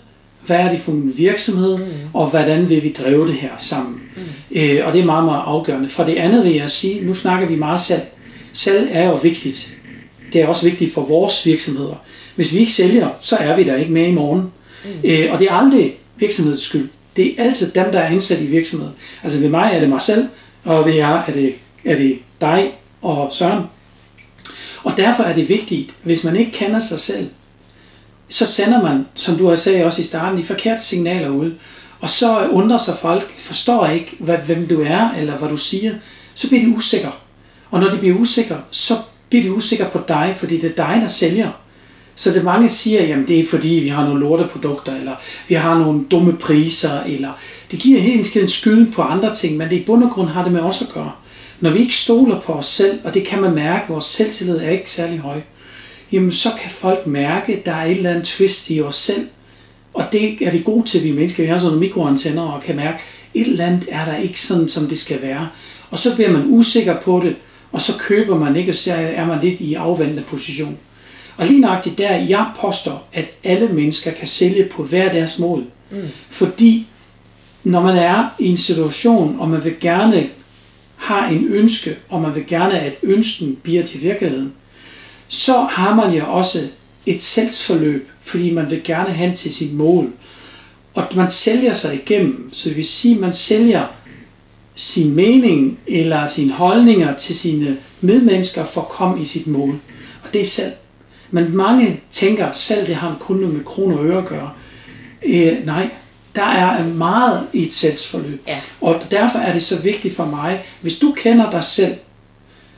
[0.49, 1.85] hvad er det for en virksomhed, mm.
[2.15, 4.01] og hvordan vil vi drive det her sammen.
[4.17, 4.23] Mm.
[4.61, 5.89] Øh, og det er meget, meget afgørende.
[5.89, 8.13] For det andet vil jeg sige, nu snakker vi meget salg.
[8.53, 9.79] Salg er jo vigtigt.
[10.33, 11.95] Det er også vigtigt for vores virksomheder.
[12.37, 14.43] Hvis vi ikke sælger, så er vi der ikke mere i morgen.
[14.85, 14.91] Mm.
[15.05, 16.89] Øh, og det er aldrig virksomhedens skyld.
[17.17, 18.95] Det er altid dem, der er ansat i virksomheden.
[19.23, 20.29] Altså ved mig er det mig selv,
[20.65, 23.65] og ved jer er det, er det dig og Søren.
[24.85, 27.29] Og derfor er det vigtigt, hvis man ikke kender sig selv,
[28.29, 31.53] så sender man, som du har sagt også i starten, de forkerte signaler ud.
[32.01, 35.95] Og så undrer sig folk, forstår ikke, hvad, hvem du er, eller hvad du siger.
[36.35, 37.13] Så bliver de usikre.
[37.71, 38.95] Og når de bliver usikre, så
[39.29, 41.51] bliver de usikre på dig, fordi det er dig, der sælger.
[42.15, 45.15] Så det mange siger, jamen det er fordi, vi har nogle lorteprodukter, eller
[45.49, 47.39] vi har nogle dumme priser, eller
[47.71, 50.45] det giver helt en skyld på andre ting, men det i bund og grund har
[50.45, 51.13] det med os at gøre.
[51.61, 54.71] Når vi ikke stoler på os selv, og det kan man mærke, vores selvtillid er
[54.71, 55.41] ikke særlig høj,
[56.13, 59.29] jamen så kan folk mærke, at der er et eller andet twist i os selv.
[59.95, 61.43] Og det er vi gode til, vi mennesker.
[61.43, 62.99] Vi har sådan nogle mikroantenner og kan mærke,
[63.35, 65.49] et eller andet er der ikke sådan, som det skal være.
[65.91, 67.37] Og så bliver man usikker på det,
[67.73, 70.79] og så køber man ikke, og så er man lidt i afvendende position.
[71.37, 75.65] Og lige nøjagtigt der, jeg påstår, at alle mennesker kan sælge på hver deres mål.
[75.91, 75.99] Mm.
[76.31, 76.87] Fordi
[77.65, 80.29] når man er i en situation, og man vil gerne
[80.97, 84.53] have en ønske, og man vil gerne, at ønsken bliver til virkeligheden,
[85.29, 86.59] så har man jo også
[87.07, 90.13] et salgsforløb, fordi man vil gerne hen til sit mål.
[90.95, 93.87] Og man sælger sig igennem, så det vil sige, at man sælger
[94.75, 99.81] sin mening eller sine holdninger til sine medmennesker for at komme i sit mål.
[100.25, 100.77] Og det er salg.
[101.31, 104.51] Men mange tænker, at salg det har kun noget med kroner og øre at gøre.
[105.23, 105.91] Øh, nej,
[106.35, 108.43] der er meget i et salgsforløb.
[108.47, 108.61] Ja.
[108.81, 111.95] Og derfor er det så vigtigt for mig, hvis du kender dig selv,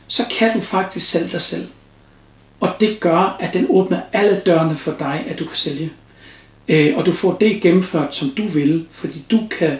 [0.06, 1.66] så kan du faktisk sælge dig selv.
[2.60, 5.92] Og det gør, at den åbner alle dørene for dig, at du kan sælge.
[6.68, 9.78] Øh, og du får det gennemført, som du vil, fordi du kan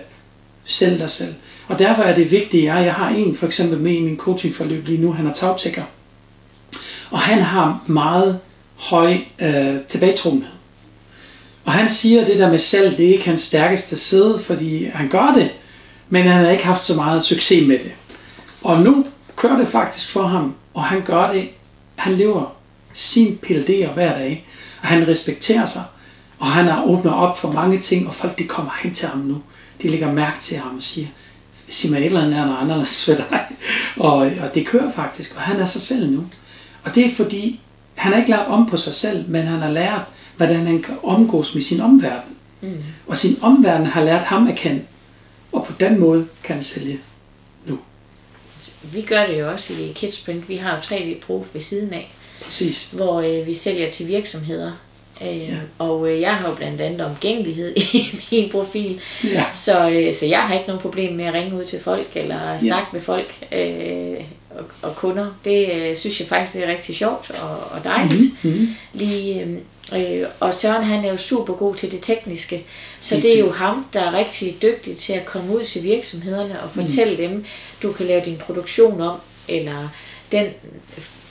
[0.65, 1.35] sælge dig selv.
[1.69, 4.17] Og derfor er det vigtigt, at jeg, jeg har en for eksempel med i min
[4.17, 5.83] coachingforløb lige nu, han er tagtækker.
[7.11, 8.39] Og han har meget
[8.77, 10.51] høj øh, tilbagetrukkenhed.
[11.65, 14.85] Og han siger, at det der med salg, det er ikke hans stærkeste side, fordi
[14.85, 15.51] han gør det,
[16.09, 17.93] men han har ikke haft så meget succes med det.
[18.63, 21.49] Og nu kører det faktisk for ham, og han gør det,
[21.97, 22.55] han lever
[22.93, 24.47] sin PLD'er hver dag,
[24.83, 25.83] og han respekterer sig,
[26.39, 29.19] og han har åbnet op for mange ting, og folk de kommer hen til ham
[29.19, 29.43] nu.
[29.83, 31.07] De lægger mærke til ham og siger,
[31.69, 33.47] sig mig et eller andet er noget anderledes for dig.
[33.97, 36.25] Og, og det kører faktisk, og han er sig selv nu.
[36.85, 37.61] Og det er fordi,
[37.95, 40.03] han har ikke lært om på sig selv, men han har lært,
[40.37, 42.37] hvordan han kan omgås med sin omverden.
[42.61, 42.83] Mm.
[43.07, 44.83] Og sin omverden har lært ham at kende.
[45.53, 47.01] Og på den måde kan han sælge
[47.67, 47.79] nu.
[48.93, 50.49] Vi gør det jo også i Kidsprint.
[50.49, 52.13] Vi har jo 3D-proof ved siden af,
[52.45, 52.91] Præcis.
[52.93, 54.73] hvor øh, vi sælger til virksomheder.
[55.23, 55.57] Øh, ja.
[55.79, 59.01] Og øh, jeg har jo blandt andet omgængelighed i min profil.
[59.25, 59.45] Ja.
[59.55, 62.59] Så, øh, så jeg har ikke nogen problem med at ringe ud til folk eller
[62.59, 65.27] snakke med folk øh, og, og kunder.
[65.45, 68.45] Det øh, synes jeg faktisk det er rigtig sjovt og, og dejligt.
[68.45, 68.69] Mm-hmm.
[68.93, 69.41] Lige,
[69.93, 72.65] øh, øh, og Søren han er jo super god til det tekniske,
[73.01, 76.63] så det er jo ham, der er rigtig dygtig til at komme ud til virksomhederne
[76.63, 77.33] og fortælle mm.
[77.33, 77.45] dem,
[77.83, 79.17] du kan lave din produktion om,
[79.49, 79.89] eller
[80.33, 80.47] den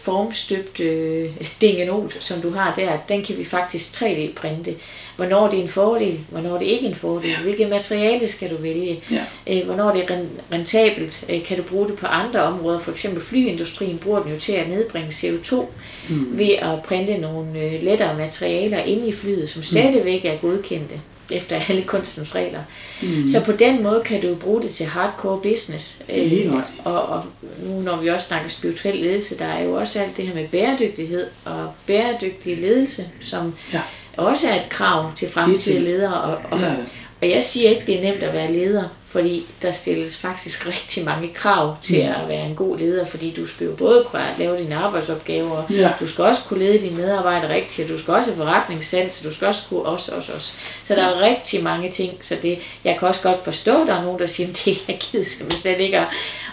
[0.10, 1.30] formstøbte øh,
[1.62, 4.74] dingenot, som du har der, den kan vi faktisk 3D-printe.
[5.16, 7.40] Hvornår det er en fordel, hvornår det ikke er en fordel, Ja.
[7.44, 9.24] hvilket materiale skal du vælge, Ja.
[9.60, 12.92] øh, hvornår det er ren- rentabelt, øh, kan du bruge det på andre områder, for
[12.92, 15.66] eksempel flyindustrien bruger den jo til at nedbringe CO2
[16.10, 16.38] mm.
[16.38, 21.82] ved at printe nogle lettere materialer inde i flyet, som stadigvæk er godkendte efter alle
[21.84, 22.60] kunstens regler.
[23.02, 23.28] Mm.
[23.28, 26.02] Så på den måde kan du bruge det til hardcore business.
[26.10, 26.82] Lige Øh, nøjagtigt.
[26.86, 27.24] og, og
[27.64, 30.48] nu når vi også snakker spirituel ledelse, der er jo også alt det her med
[30.48, 33.82] bæredygtighed og bæredygtig ledelse, som Ja.
[34.18, 36.22] også er et krav til fremtidige ledere.
[36.22, 36.86] Og, og, Det er det.
[37.22, 41.06] og jeg siger ikke, det er nemt at være leder, fordi der stilles faktisk rigtig
[41.06, 42.22] mange krav til Mm.
[42.24, 45.92] at være en god leder, fordi du skal jo både kunne lave dine arbejdsopgaver, Ja.
[46.00, 49.24] du skal også kunne lede dine medarbejdere rigtigt, og du skal også have forretningssans, og
[49.24, 50.52] du skal også kunne også, også, også.
[50.84, 53.96] Så der er rigtig mange ting, så det, jeg kan også godt forstå, at der
[53.96, 56.08] er nogen, der siger, at det jeg gider simpelthen slet ikke at,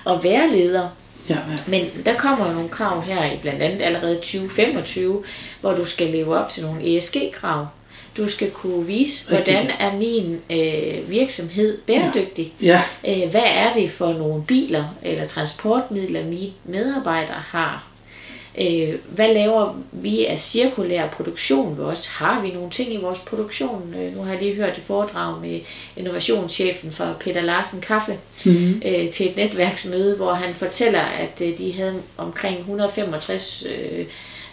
[0.06, 0.88] at være leder.
[1.28, 1.40] Ja, ja.
[1.66, 5.24] Men der kommer jo nogle krav her i blandt andet allerede 2025,
[5.60, 7.66] hvor du skal leve op til nogle ESG-krav.
[8.16, 9.54] Du skal kunne vise, Rigtig.
[9.54, 12.52] hvordan er min øh, virksomhed bæredygtig.
[12.62, 17.86] Ja, Øh, hvad er det for nogle biler eller transportmidler, mine medarbejdere har?
[18.60, 22.06] Øh, hvad laver vi af cirkulær produktion ved os?
[22.06, 23.94] Har vi nogle ting i vores produktion?
[23.98, 25.60] Øh, nu har jeg lige hørt et foredrag med
[25.96, 28.82] innovationschefen fra Peter Larsen Kaffe mm.
[28.84, 34.06] øh, til et netværksmøde, hvor han fortæller, at øh, de havde omkring 165 øh,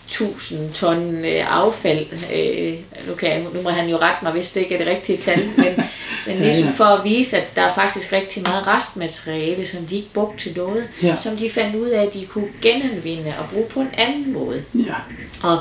[0.07, 2.05] 1000 ton øh, affald.
[2.33, 2.73] Øh,
[3.07, 5.17] nu, kan jeg, nu må han jo rette mig, hvis det ikke er det rigtige
[5.17, 5.65] tal, men,
[6.27, 6.71] men ligesom ja.
[6.77, 10.53] for at vise, at der er faktisk rigtig meget restmateriale, som de ikke brugte til
[10.57, 11.15] noget, Ja.
[11.15, 14.63] som de fandt ud af, at de kunne genanvinde og bruge på en anden måde.
[14.75, 14.95] ja,
[15.43, 15.59] Og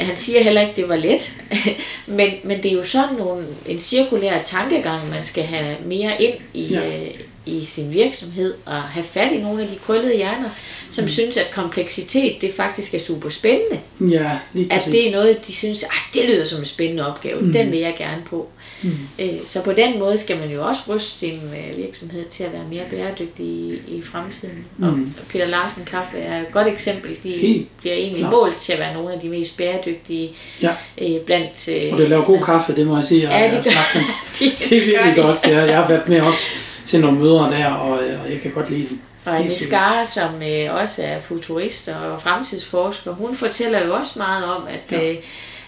[0.00, 1.32] han siger heller ikke, at det var let,
[2.06, 6.34] men, men det er jo sådan nogle, en cirkulær tankegang, man skal have mere ind
[6.54, 6.86] i, ja.
[6.86, 7.10] øh,
[7.48, 10.48] i sin virksomhed, og have fat i nogle af de krøllede hjerner,
[10.90, 11.08] som mm.
[11.08, 13.78] synes, at kompleksitet det faktisk er super spændende.
[14.00, 14.92] ja, lige At præcis.
[14.92, 17.52] det er noget, de synes, at det lyder som en spændende opgave, mm.
[17.52, 18.46] den vil jeg gerne på.
[18.82, 18.90] Mm.
[19.18, 22.52] Øh, Så på den måde skal man jo også ruste sin øh, virksomhed til at
[22.52, 24.64] være mere bæredygtig i, i fremtiden.
[24.76, 24.86] Mm.
[24.86, 27.10] Og Peter Larsen Kaffe er et godt eksempel.
[27.22, 28.32] De Helt bliver egentlig klart.
[28.32, 30.30] målt til at være nogle af de mest bæredygtige
[30.62, 31.68] Ja, øh, blandt...
[31.68, 33.38] Øh, og det laver god kaffe, det må jeg sige.
[33.38, 34.00] Ja, det gør-
[34.38, 35.38] de, Det er virkelig godt.
[35.44, 36.50] Ja, jeg har været med også
[36.88, 39.02] til nogle møder der, og, øh, og jeg kan godt lide den.
[39.24, 39.50] Og Anne.
[39.50, 44.92] Skar, som øh, også er futurist og fremtidsforsker, hun fortæller jo også meget om, at,
[44.92, 45.10] ja.
[45.10, 45.16] øh,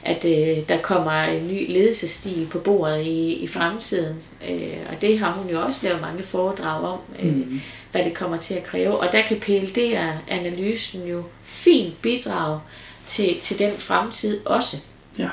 [0.03, 4.17] at øh, der kommer en ny ledelsesstil på bordet i, i fremtiden.
[4.49, 7.61] Øh, og det har hun jo også lavet mange foredrag om, øh, mm.
[7.93, 9.01] hvad det kommer til at kræve.
[9.01, 12.61] Og der kan PLD-analysen jo fint bidrage
[13.07, 14.77] til, til den fremtid også.
[15.19, 15.29] Ja,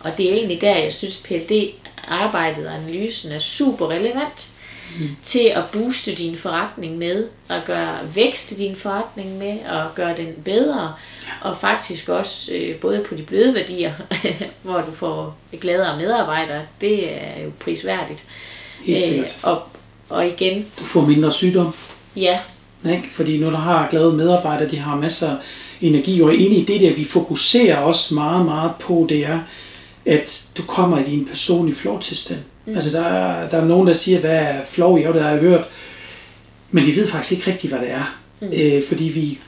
[0.00, 4.50] Og det er egentlig der, jeg synes, PLD-arbejdet og analysen er super relevant
[4.98, 5.08] mm.
[5.22, 10.16] til at booste din forretning med, og gøre vækst i din forretning med, og gøre
[10.16, 10.94] den bedre,
[11.40, 13.92] og faktisk også øh, både på de bløde værdier,
[14.62, 18.24] hvor du får gladere medarbejdere, det er jo prisværdigt.
[18.84, 19.38] helt sikkert.
[19.42, 19.62] og,
[20.08, 21.74] og igen, Du får mindre sygdom,
[22.16, 22.38] ja,
[22.86, 23.08] ikke?
[23.12, 25.36] fordi når du har glade medarbejdere, de har masser af
[25.80, 29.38] energi, og egentlig det der, vi fokuserer også meget, meget på, det er,
[30.06, 32.40] at du kommer i din personlige flow-tilstand.
[32.70, 32.76] Mm.
[32.76, 34.96] Altså der er, der er nogen, der siger, hvad er flow?
[34.96, 35.64] Jo, det har jeg hørt.
[36.70, 38.16] Men de ved faktisk ikke rigtigt, hvad det er.
[38.40, 38.52] Mm.
[38.52, 39.38] Øh, fordi vi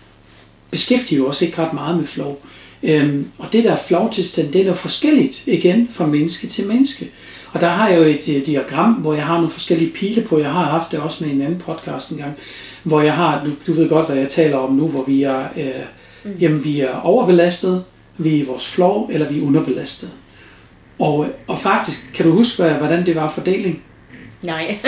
[0.71, 2.37] beskæftiger os ikke ret meget med flow.
[2.83, 7.11] Øhm, og det der flow-tilstand, det er noget forskelligt igen fra menneske til menneske.
[7.53, 10.39] Og der har jeg jo et øh, diagram, hvor jeg har nogle forskellige pile på.
[10.39, 12.35] Jeg har haft det også med en anden podcast engang,
[12.83, 15.41] hvor jeg har, du, du ved godt, hvad jeg taler om nu, hvor vi er,
[15.57, 15.67] øh,
[16.25, 16.31] mm.
[16.41, 17.85] jamen, vi er overbelastet,
[18.19, 20.11] vi er i vores flow, eller vi er underbelastet.
[21.03, 23.83] Og, og faktisk, kan du huske, hvordan det var fordeling?
[24.43, 24.79] nej.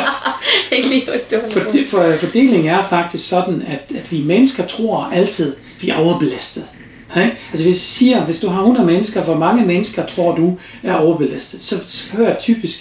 [0.72, 1.50] ikke lige forstående.
[1.50, 6.64] For, for, fordelingen er faktisk sådan, at, at vi mennesker tror altid, vi er overbelastet.
[7.10, 7.30] Okay?
[7.50, 10.94] Altså hvis jeg siger, hvis du har 100 mennesker, hvor mange mennesker tror du er
[10.94, 12.80] overbelastet, så, hører typisk,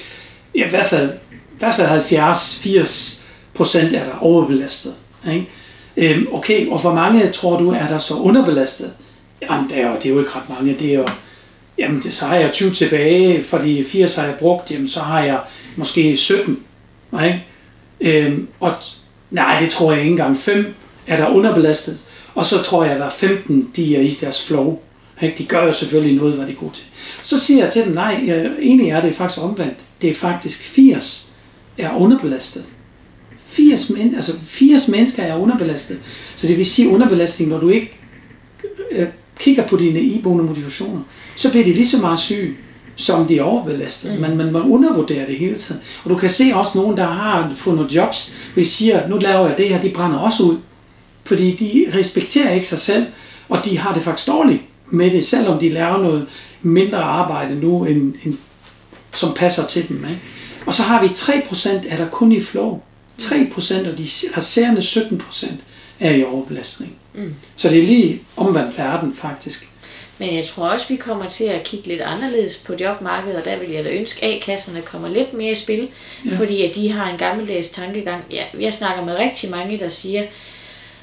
[0.55, 3.21] ja, i hvert fald, i hvert fald 70-80
[3.53, 4.93] procent er der overbelastet.
[5.33, 5.47] Ikke?
[5.97, 8.93] Øhm, okay, og hvor mange tror du er der så underbelastet?
[9.41, 10.75] Jamen, det er jo, det er jo ikke ret mange.
[10.79, 11.05] Det er jo,
[11.77, 15.23] jamen, det, så har jeg 20 tilbage, fordi 80 har jeg brugt, jamen, så har
[15.23, 15.39] jeg
[15.75, 16.59] måske 17.
[17.23, 17.45] Ikke?
[18.01, 18.95] Øhm, og t-
[19.31, 20.37] nej, det tror jeg ikke engang.
[20.37, 20.73] 5
[21.07, 21.99] er der underbelastet,
[22.35, 24.79] og så tror jeg, at der er 15, de er i deres flow.
[25.21, 25.37] Ikke?
[25.37, 26.83] De gør jo selvfølgelig noget, hvad de er gode til.
[27.23, 29.85] Så siger jeg til dem, nej, jeg, egentlig er det faktisk omvendt.
[30.01, 31.31] Det er faktisk 80
[31.77, 32.65] er underbelastet.
[33.41, 35.99] 80, men, altså 80 mennesker er underbelastet.
[36.35, 37.91] Så det vil sige underbelastning, når du ikke
[38.91, 39.07] øh,
[39.39, 41.01] kigger på dine iboende motivationer,
[41.35, 42.53] så bliver de lige så meget syge,
[42.95, 44.13] som de er overbelastet.
[44.13, 44.21] Mm.
[44.21, 45.81] Man, man, man undervurderer det hele tiden.
[46.03, 49.47] Og du kan se også nogen, der har fundet jobs, hvor de siger, nu laver
[49.47, 50.57] jeg det her, de brænder også ud.
[51.25, 53.05] Fordi de respekterer ikke sig selv,
[53.49, 56.27] og de har det faktisk dårligt med det, selvom de laver noget
[56.61, 58.37] mindre arbejde nu, end, end,
[59.13, 60.05] som passer til dem.
[60.09, 60.21] Ikke?
[60.65, 62.81] Og så har vi 3% er der kun i flow.
[63.21, 65.53] 3% og de resterende 17%
[65.99, 66.95] er i overbelastning.
[67.15, 67.35] Mm.
[67.55, 69.69] Så det er lige omvendt verden faktisk.
[70.17, 73.59] Men jeg tror også, vi kommer til at kigge lidt anderledes på jobmarkedet, og der
[73.59, 75.87] vil jeg da ønske, at A-kasserne kommer lidt mere i spil,
[76.25, 76.37] ja.
[76.37, 78.23] fordi at de har en gammeldags tankegang.
[78.31, 80.23] Ja, jeg snakker med rigtig mange, der siger,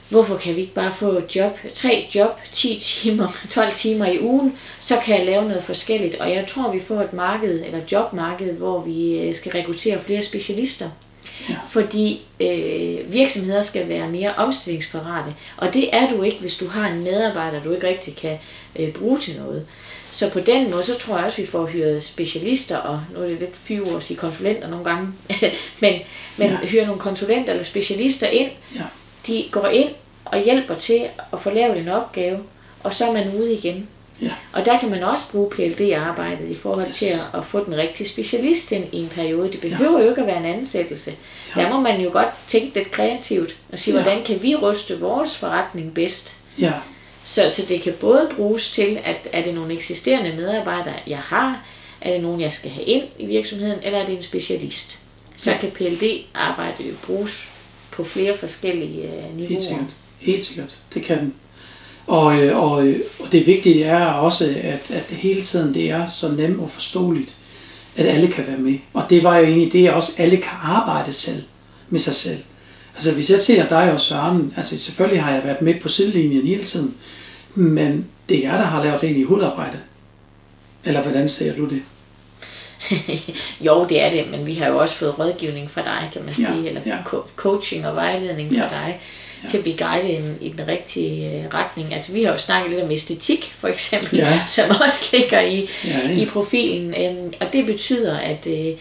[0.09, 4.21] hvorfor kan vi ikke bare få et job, tre job, 10 timer, 12 timer i
[4.21, 6.15] ugen, så kan jeg lave noget forskelligt.
[6.15, 10.23] Og jeg tror, vi får et marked, eller jobmarked, hvor vi øh, skal rekruttere flere
[10.23, 10.91] specialister.
[11.49, 11.55] Ja.
[11.69, 16.89] Fordi øh, virksomheder skal være mere omstillingsparate, og det er du ikke, hvis du har
[16.89, 18.39] en medarbejder, du ikke rigtig kan
[18.79, 19.67] øh, bruge til noget.
[20.11, 23.21] Så på den måde, så tror jeg også, at vi får hyret specialister, og nu
[23.23, 25.09] er det lidt fyre at sige konsulenter nogle gange,
[25.83, 25.93] men,
[26.37, 26.57] men ja.
[26.57, 28.83] hyre nogle konsulenter eller specialister ind, Ja.
[29.27, 29.91] de går ind
[30.25, 32.39] og hjælper til at få lavet en opgave,
[32.83, 33.89] og så er man ude igen.
[34.23, 34.31] Ja.
[34.53, 36.97] Og der kan man også bruge PLD-arbejdet i forhold Yes.
[36.99, 39.53] til at, at få den rigtige specialist ind i en periode.
[39.53, 41.13] Det behøver jo ikke at være en ansættelse.
[41.57, 41.61] Ja.
[41.63, 44.03] Der må man jo godt tænke lidt kreativt og sige, Ja.
[44.03, 46.37] hvordan kan vi ryste vores forretning bedst?
[46.59, 46.73] Ja.
[47.25, 51.63] Så, så det kan både bruges til, at er det nogle eksisterende medarbejdere, jeg har,
[52.01, 54.99] er det nogen, jeg skal have ind i virksomheden, eller er det en specialist?
[55.37, 55.57] Så Ja.
[55.59, 57.49] kan PLD-arbejdet jo bruges
[57.91, 59.61] på flere forskellige øh, Helt niveauer.
[59.61, 59.87] sikkert.
[60.21, 60.79] Helt sikkert.
[60.95, 61.35] Det kan den.
[62.07, 65.91] Og, øh, og, øh, og det vigtige er også, at, at det hele tiden det
[65.91, 67.35] er så nemt og forståeligt,
[67.97, 68.79] at alle kan være med.
[68.95, 71.43] Og det var jo egentlig det, at også alle kan arbejde selv
[71.91, 72.39] med sig selv.
[72.95, 76.47] Altså hvis jeg ser dig og Søren, altså selvfølgelig har jeg været med på sidelinjen
[76.47, 76.95] hele tiden,
[77.55, 79.79] men det er jer, der har lavet egentlig hovedarbejde.
[80.85, 81.83] Eller hvordan ser du det?
[83.67, 86.35] jo, det er det, men vi har jo også fået rådgivning fra dig, kan man
[86.39, 86.97] Ja, sige, eller ja.
[87.07, 89.01] co- coaching og vejledning fra Ja, dig,
[89.43, 89.49] ja.
[89.49, 91.93] til at blive guidet i, den- i den rigtige øh, retning.
[91.95, 94.43] Altså, vi har jo snakket lidt om æstetik, for eksempel, Ja.
[94.47, 96.23] som også ligger i, Ja, ja.
[96.23, 98.73] i profilen, øhm, og det betyder, at, øh,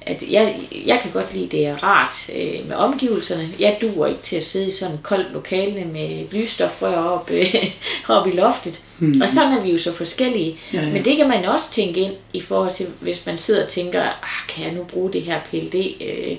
[0.00, 0.54] at jeg,
[0.86, 3.48] jeg kan godt lide, det er rart øh, med omgivelserne.
[3.60, 7.54] Jeg duer ikke til at sidde i sådan et koldt lokale med lysstofrør op, øh,
[8.16, 8.80] op i loftet.
[8.98, 9.20] Mm.
[9.22, 10.56] Og sådan er vi jo så forskellige.
[10.72, 10.88] Ja, ja.
[10.88, 14.02] Men det kan man også tænke ind i forhold til, hvis man sidder og tænker,
[14.02, 15.74] ah, kan jeg nu bruge det her PLD?
[16.00, 16.36] Øh,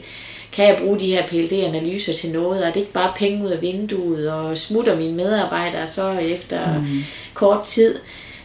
[0.58, 2.68] kan jeg bruge de her PLD-analyser til noget?
[2.68, 7.04] Er det ikke bare penge ud af vinduet og smutter mine medarbejdere så efter mm.
[7.34, 7.96] kort tid?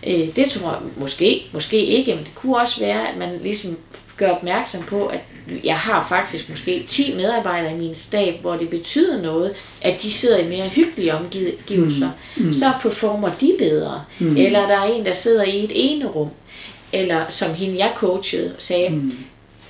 [0.07, 3.77] Øh, det tror jeg måske, måske ikke, men det kunne også være, at man ligesom
[4.16, 5.20] gør opmærksom på, at
[5.64, 10.12] jeg har faktisk måske 10 medarbejdere i min stab, hvor det betyder noget, at de
[10.12, 12.11] sidder i mere hyggelige omgivelser.
[12.37, 12.46] Mm.
[12.46, 12.53] Mm.
[12.53, 14.05] Så performer de bedre.
[14.18, 14.37] Mm.
[14.37, 16.29] Eller der er en, der sidder i et ene rum.
[16.92, 19.12] Eller som hende, jeg coachede, sagde, mm.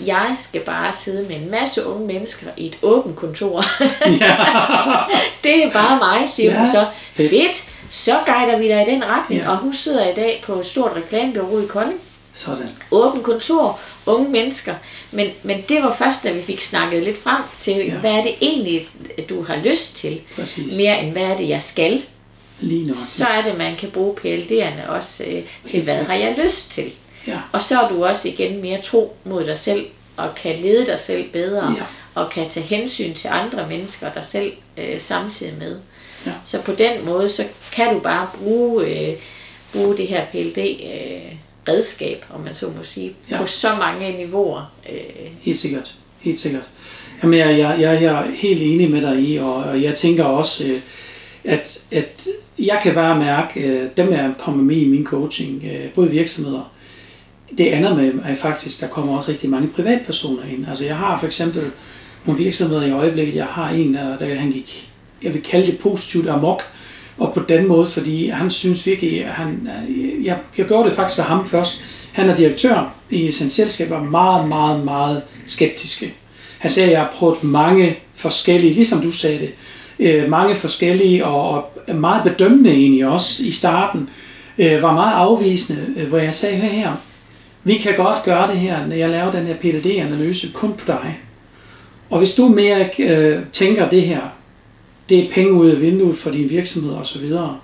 [0.00, 3.64] Jeg skal bare sidde med en masse unge mennesker i et åbent kontor.
[5.44, 6.86] det er bare mig, siger ja, hun Ja, så.
[7.12, 7.30] fedt.
[7.30, 9.42] Fedt, så guider vi dig i den retning.
[9.42, 9.50] Ja.
[9.50, 12.00] Og hun sidder i dag på et stort reklamebureau i Kolding.
[12.34, 12.68] Sådan.
[12.90, 14.74] Åben kontor, unge mennesker.
[15.10, 17.84] Men, men det var først, da vi fik snakket lidt frem til, ja.
[17.84, 17.94] Ja.
[17.94, 18.88] hvad er det egentlig,
[19.28, 20.20] du har lyst til?
[20.36, 20.76] Præcis.
[20.76, 22.02] Mere end hvad er det, jeg skal?
[22.60, 22.96] Lige nok.
[22.98, 26.92] Så er det, man kan bruge PLD'erne også øh, til, hvad har jeg lyst til?
[27.26, 27.38] Ja.
[27.52, 30.98] Og så er du også igen mere tro mod dig selv, og kan lede dig
[30.98, 31.82] selv bedre, Ja.
[32.14, 35.76] og kan tage hensyn til andre mennesker, der selv øh, samtidig med.
[36.26, 36.32] Ja.
[36.44, 39.14] Så på den måde, så kan du bare bruge, øh,
[39.72, 41.32] bruge det her PLD øh,
[42.30, 43.36] om man så må sige, Ja.
[43.40, 44.72] på så mange niveauer.
[44.92, 45.00] Øh,
[45.40, 45.94] Helt sikkert.
[46.20, 46.70] Helt sikkert.
[47.22, 50.24] Jamen, jeg, jeg, jeg, jeg er helt enig med dig i, og, og jeg tænker
[50.24, 50.80] også, øh,
[51.44, 52.26] at, at
[52.58, 56.10] jeg kan bare mærke, øh, dem der er kommet med i min coaching, øh, både
[56.10, 56.71] virksomheder,
[57.58, 60.68] det andet med at faktisk, der kommer også rigtig mange privatpersoner ind.
[60.68, 61.70] Altså jeg har for eksempel
[62.26, 64.90] nogle virksomheder i øjeblikket, jeg har en, der, der han gik,
[65.22, 66.62] jeg vil kalde det positivt amok,
[67.18, 70.96] og på den måde, fordi han synes virkelig, at han, øh, jeg, jeg gjorde det
[70.96, 71.84] faktisk for ham først.
[72.12, 76.14] Han er direktør i sin selskab, og er meget, meget, meget skeptiske.
[76.58, 79.50] Han sagde, at jeg har prøvet mange forskellige, ligesom du sagde det,
[79.98, 81.50] øh, mange forskellige og,
[81.88, 84.08] og meget bedømmende egentlig også i starten,
[84.58, 86.92] øh, var meget afvisende, øh, hvor jeg sagde, hør her,
[87.64, 91.18] vi kan godt gøre det her, når jeg laver den her PLD-analyse, kun på dig.
[92.10, 94.20] Og hvis du mere øh, tænker det her,
[95.08, 97.58] det er penge ud af vinduet for din virksomhed og så videre,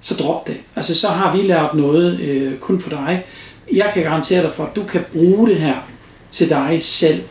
[0.00, 0.56] så drop det.
[0.76, 3.24] Altså så har vi lavet noget øh, kun på dig.
[3.72, 5.76] Jeg kan garantere dig for, at du kan bruge det her
[6.30, 7.22] til dig selv.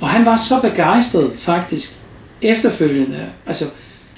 [0.00, 2.00] Og han var så begejstret faktisk
[2.42, 3.26] efterfølgende.
[3.46, 3.64] Altså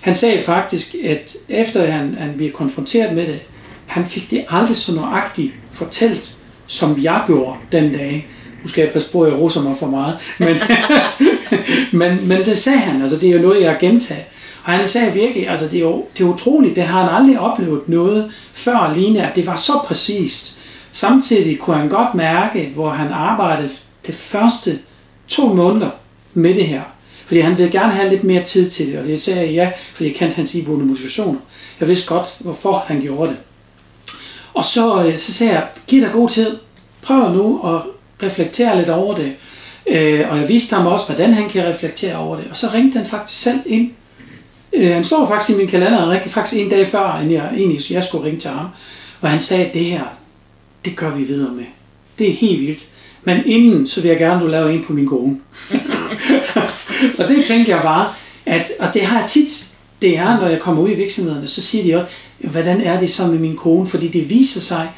[0.01, 3.41] han sagde faktisk, at efter han, han blev konfronteret med det,
[3.87, 6.40] han fik det aldrig så nøjagtigt fortalt,
[6.71, 8.29] som jeg gjorde den dag.
[8.63, 10.19] Nu skal jeg passe på, at jeg roser mig for meget.
[10.39, 10.57] Men,
[12.01, 14.23] men, men det sagde han, altså det er jo noget, jeg gentager.
[14.65, 17.39] Og han sagde virkelig, altså det er jo det er utroligt, det har han aldrig
[17.39, 20.59] oplevet noget før lignende, at det var så præcist.
[20.93, 23.71] Samtidig kunne han godt mærke, hvor han arbejdede
[24.07, 24.79] det første
[25.29, 25.91] to måneder
[26.35, 26.83] med det her.
[27.27, 29.71] Fordi han ville gerne have lidt mere tid til det, og det sagde jeg ja,
[29.95, 31.41] fordi jeg kendte hans iboende motivationer.
[31.81, 33.37] Jeg vidste godt, hvorfor han gjorde det.
[34.55, 36.57] Og så, øh, så sagde jeg, giv dig god tid.
[37.03, 37.83] Prøv nu at
[38.27, 39.33] reflektere lidt over det.
[39.87, 42.47] Øh, og jeg viste ham også, hvordan han kan reflektere over det.
[42.51, 43.91] Og så ringte han faktisk selv ind.
[44.73, 47.91] Øh, han står faktisk i min kalender, han faktisk en dag før, end jeg, egentlig,
[47.91, 48.67] jeg skulle ringe til ham.
[49.21, 50.05] Og han sagde, det her,
[50.85, 51.65] det gør vi videre med.
[52.19, 52.89] Det er helt vildt.
[53.25, 55.37] Men inden, så vil jeg gerne, du laver en på min kone.
[57.19, 58.07] og det tænker jeg bare,
[58.47, 59.67] at, og det har jeg tit,
[60.03, 63.11] det er, når jeg kommer ud i virksomhederne, så siger de også, hvordan er det
[63.11, 63.87] så med min kone?
[63.87, 64.89] Fordi det viser sig,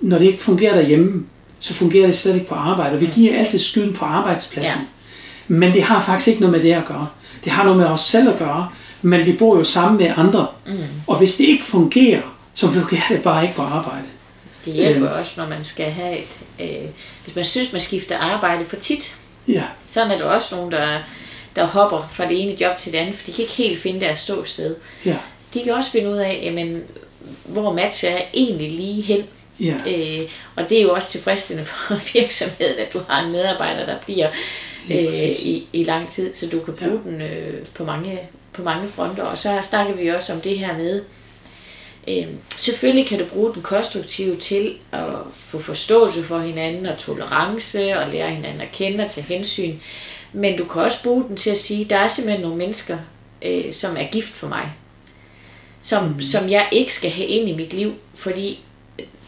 [0.00, 1.24] når det ikke fungerer derhjemme,
[1.60, 2.94] så fungerer det slet ikke på arbejde.
[2.94, 4.80] Og vi giver altid skylden på arbejdspladsen.
[4.80, 5.54] Ja.
[5.54, 7.08] Men det har faktisk ikke noget med det at gøre.
[7.44, 8.68] Det har noget med os selv at gøre,
[9.02, 10.46] men vi bor jo sammen med andre.
[10.66, 10.78] Mm.
[11.06, 12.22] Og hvis det ikke fungerer,
[12.54, 14.06] så fungerer det bare ikke på arbejde.
[14.64, 15.20] Det hjælper øh.
[15.20, 16.40] også, når man skal have et...
[16.60, 16.88] Øh,
[17.24, 19.16] hvis man synes, man skifter arbejde for tit.
[19.48, 19.62] Ja.
[19.86, 20.98] Sådan er der også nogen, der,
[21.56, 24.00] der hopper fra det ene job til det andet, for de kan ikke helt finde
[24.00, 24.76] deres ståsted.
[25.04, 25.16] Ja.
[25.54, 26.82] De kan også finde ud af, jamen,
[27.44, 29.22] hvor matcher jeg egentlig lige hen.
[29.60, 29.74] Ja.
[29.86, 33.96] Øh, og det er jo også tilfredsstillende for virksomheden, at du har en medarbejder, der
[34.04, 34.28] bliver
[34.90, 37.10] øh, i, i lang tid, så du kan bruge ja.
[37.10, 38.20] den øh, på, mange,
[38.52, 39.22] på mange fronter.
[39.22, 41.02] Og så snakker vi også om det her med,
[42.08, 47.98] øh, selvfølgelig kan du bruge den konstruktive til at få forståelse for hinanden og tolerance
[47.98, 49.76] og lære hinanden at kende og tage hensyn.
[50.32, 52.98] Men du kan også bruge den til at sige, der er simpelthen nogle mennesker,
[53.42, 54.72] øh, som er gift for mig.
[55.80, 56.22] Som, mm.
[56.22, 58.60] som jeg ikke skal have ind i mit liv, fordi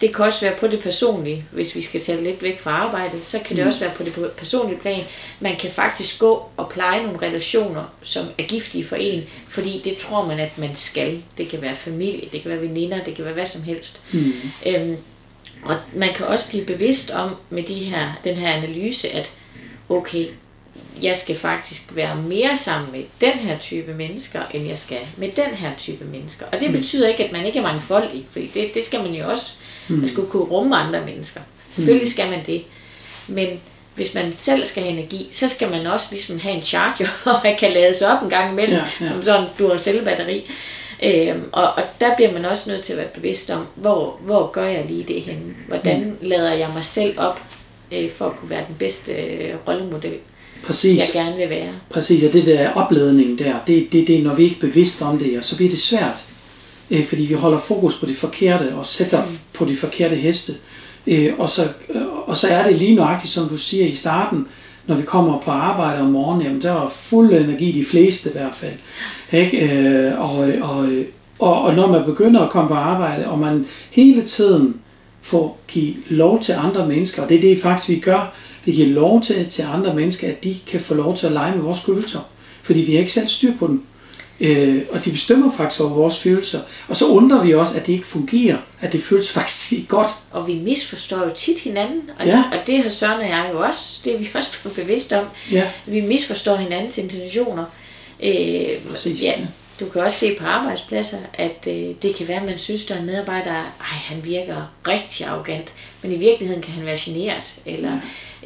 [0.01, 3.25] det kan også være på det personlige, hvis vi skal tage lidt væk fra arbejdet,
[3.25, 3.69] så kan det mm.
[3.69, 5.05] også være på det personlige plan.
[5.41, 9.97] Man kan faktisk gå og pleje nogle relationer, som er giftige for en, fordi det
[9.97, 11.23] tror man, at man skal.
[11.39, 14.01] Det kan være familie, det kan være veninder, det kan være hvad som helst.
[14.13, 14.33] Mm.
[14.67, 14.97] Øhm,
[15.63, 19.33] og man kan også blive bevidst om med de her, den her analyse, at
[19.89, 20.27] okay,
[21.03, 25.29] jeg skal faktisk være mere sammen med den her type mennesker, end jeg skal med
[25.29, 26.47] den her type mennesker.
[26.53, 26.77] Og det mm.
[26.77, 29.53] betyder ikke, at man ikke er mangfoldig, for det, det skal man jo også.
[29.89, 29.97] Mm.
[29.97, 31.41] Man skal kunne rumme andre mennesker.
[31.71, 32.11] Selvfølgelig mm.
[32.11, 32.63] skal man det.
[33.29, 33.61] Men
[33.95, 37.41] hvis man selv skal have energi, så skal man også ligesom have en charger, hvor
[37.45, 39.09] man kan lades op en gang imellem, ja, ja.
[39.09, 40.51] som sådan du har selv batteri.
[41.03, 44.51] Øhm, og, og der bliver man også nødt til at være bevidst om, hvor, hvor
[44.51, 45.55] gør jeg lige det henne?
[45.69, 46.19] Hvordan mm.
[46.21, 47.43] lader jeg mig selv op,
[47.93, 50.19] øh, for at kunne være den bedste øh, rollemodel?
[50.63, 50.99] Præcis.
[50.99, 51.73] jeg gerne vil være.
[51.91, 55.19] Præcis, og det der opladning der, det, det, det når vi ikke er bevidste om
[55.19, 56.25] det, og så bliver det svært.
[56.91, 59.39] Øh, fordi vi holder fokus på det forkerte, og sætter mm.
[59.53, 60.53] på de forkerte heste.
[61.07, 64.47] Øh, og, så, øh, og så er det lige nøjagtigt, som du siger i starten,
[64.87, 68.33] når vi kommer på arbejde om morgenen, jamen der er fuld energi, de fleste i
[68.33, 68.75] hvert fald.
[69.33, 69.75] Ikke?
[69.75, 70.89] Øh, og, og,
[71.39, 74.77] og, og når man begynder at komme på arbejde, og man hele tiden
[75.23, 78.35] får give lov til andre mennesker, og det er det faktisk, vi gør,
[78.65, 81.57] vi giver lov til, til andre mennesker, at de kan få lov til at lege
[81.57, 82.21] med vores følelser.
[82.63, 83.83] Fordi vi har ikke selv styr på dem.
[84.41, 86.61] Øh, og de bestemmer faktisk over vores følelser.
[86.89, 88.57] Og så undrer vi også, at det ikke fungerer.
[88.81, 90.11] At det føles faktisk ikke godt.
[90.31, 92.03] Og vi misforstår jo tit hinanden.
[92.19, 92.45] Og, ja.
[92.53, 94.01] og det har Søren og jeg jo også.
[94.05, 95.25] Det er vi også blevet bevidst om.
[95.53, 95.69] Ja.
[95.87, 97.65] Vi misforstår hinandens intentioner.
[98.23, 99.23] Øh, Præcis.
[99.23, 99.35] Ja,
[99.81, 102.95] du kan også se på arbejdspladser, at øh, det kan være, at man synes, der
[102.95, 105.73] er en medarbejder, ej, han virker rigtig arrogant,
[106.03, 107.93] men i virkeligheden kan han være generet, eller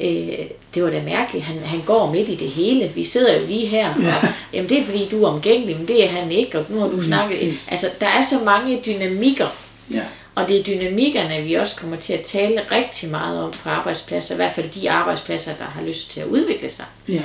[0.01, 3.47] øh, det var da mærkeligt, han, han går midt i det hele, vi sidder jo
[3.47, 4.15] lige her, ja.
[4.15, 6.79] og jamen, det er fordi, du er omgængelig, men det er han ikke, og nu
[6.79, 7.37] har du mm, snakket.
[7.37, 7.67] Præcis.
[7.71, 9.47] Altså, der er så mange dynamikker,
[9.91, 10.03] ja.
[10.35, 14.35] og det er dynamikkerne, vi også kommer til at tale rigtig meget om på arbejdspladser,
[14.35, 16.85] i hvert fald de arbejdspladser, der har lyst til at udvikle sig.
[17.07, 17.21] Ja.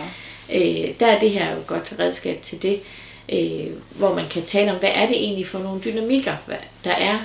[0.55, 2.81] Øh, der er det her jo et godt redskab til det
[3.33, 6.35] øh, hvor man kan tale om, hvad er det egentlig for nogle dynamikker,
[6.85, 7.19] der er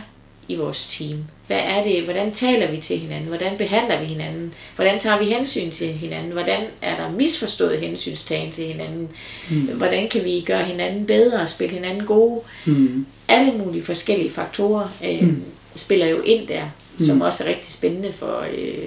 [0.47, 1.24] i vores team.
[1.47, 3.28] Hvad er det, hvordan taler vi til hinanden?
[3.28, 4.53] Hvordan behandler vi hinanden?
[4.76, 6.32] Hvordan tager vi hensyn til hinanden?
[6.32, 9.10] Hvordan er der misforstået hensynstagen til hinanden?
[9.49, 9.58] Mm.
[9.58, 12.41] Hvordan kan vi gøre hinanden bedre og spille hinanden gode?
[12.66, 13.06] Mm.
[13.28, 15.43] Alle mulige forskellige faktorer øh, mm.
[15.76, 17.06] spiller jo ind der, mm.
[17.06, 18.84] som også er rigtig spændende for, øh,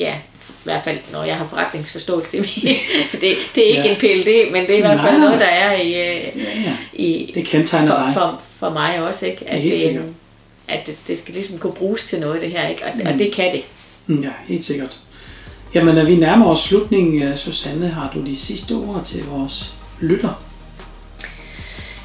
[0.00, 0.16] ja,
[0.48, 2.36] i hvert fald når jeg har forretningsforståelse.
[3.20, 3.94] det, det er ikke ja.
[3.94, 6.28] en PLD, men det er i hvert fald noget, der er i, ja,
[6.64, 6.76] ja.
[6.92, 8.14] i det kendetegner for, dig.
[8.14, 9.48] For, for mig også, ikke?
[9.50, 10.14] At, det,
[10.68, 12.84] at det, det skal ligesom kunne bruges til noget, det her, ikke?
[12.84, 13.06] Og, mm.
[13.06, 13.62] og det kan det.
[14.06, 14.98] Mm, ja, helt sikkert.
[15.74, 20.44] Jamen, når vi nærmer os slutningen, Susanne, har du de sidste ord til vores lytter?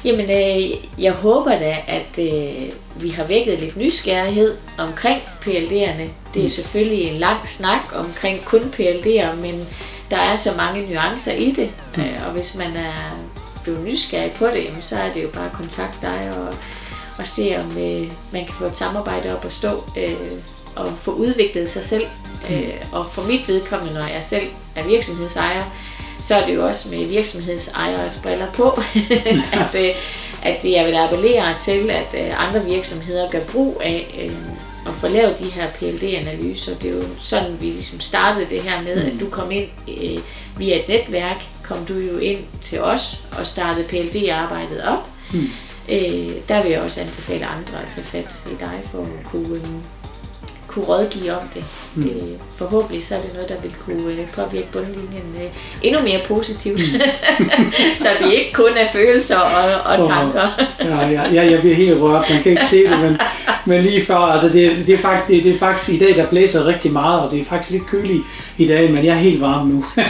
[0.04, 2.72] Jamen, øh, jeg håber da, at øh,
[3.02, 6.02] vi har vækket lidt nysgerrighed omkring PLD'erne.
[6.34, 6.48] Det er mm.
[6.48, 9.68] selvfølgelig en lang snak omkring kun PLD'er, men
[10.10, 11.70] der er så mange nuancer i det.
[11.96, 12.02] Mm.
[12.02, 13.18] Øh, og hvis man er
[13.62, 16.54] blevet nysgerrig på det, jamen, så er det jo bare at kontakte dig og,
[17.18, 20.16] og se, om øh, man kan få et samarbejde op at stå øh,
[20.76, 22.06] og få udviklet sig selv.
[22.48, 22.54] Mm.
[22.54, 25.62] Øh, og for mit vedkommende, når jeg selv er virksomhedsejer,
[26.22, 28.68] så er det jo også med virksomhedsejeres briller på,
[29.62, 29.94] at, øh,
[30.42, 34.36] at jeg vil appellere til, at øh, andre virksomheder gør brug af øh,
[34.86, 36.74] at få lavet de her PLD-analyser.
[36.74, 39.68] Det er jo sådan, vi ligesom startede det her med, at du kom ind
[40.56, 45.08] via et netværk, kom du jo ind til os og startede PLD-arbejdet op.
[45.32, 45.48] Mm.
[46.48, 49.60] der vil jeg også anbefale andre at tage fat i dig for at kunne
[50.70, 51.64] kunne rådgive om det.
[51.94, 52.02] Mm.
[52.02, 52.10] Øh,
[52.56, 55.48] forhåbentlig så er det noget, der vil kunne øh, påvirke bundlinjen øh,
[55.82, 56.82] endnu mere positivt.
[56.92, 57.72] Mm.
[58.02, 60.48] så det ikke kun er følelser og, og tanker.
[60.80, 62.30] ja, ja, ja, jeg bliver helt rørt.
[62.30, 63.20] Man kan ikke se det, men,
[63.64, 66.26] men lige før, altså det, det, er faktisk, det, det er faktisk i dag, der
[66.26, 68.22] blæser rigtig meget, og det er faktisk lidt køligt
[68.58, 69.84] i dag, men jeg er helt varm nu.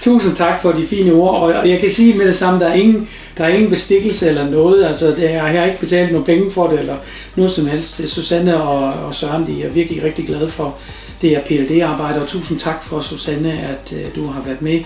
[0.00, 2.74] Tusind tak for de fine ord, og jeg kan sige med det samme, der er
[2.74, 3.08] ingen,
[3.40, 6.50] der er ingen bestikkelse eller noget, altså det er, jeg har ikke betalt nogen penge
[6.50, 6.96] for det, eller
[7.36, 8.08] noget som helst.
[8.08, 10.76] Susanne og, og Søren, de er virkelig rigtig glade for
[11.22, 14.80] det her PLD-arbejde, og tusind tak for, Susanne, at uh, du har været med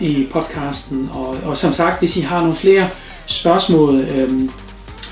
[0.00, 1.10] i podcasten.
[1.12, 2.88] Og, og som sagt, hvis I har nogle flere
[3.26, 4.50] spørgsmål, øhm,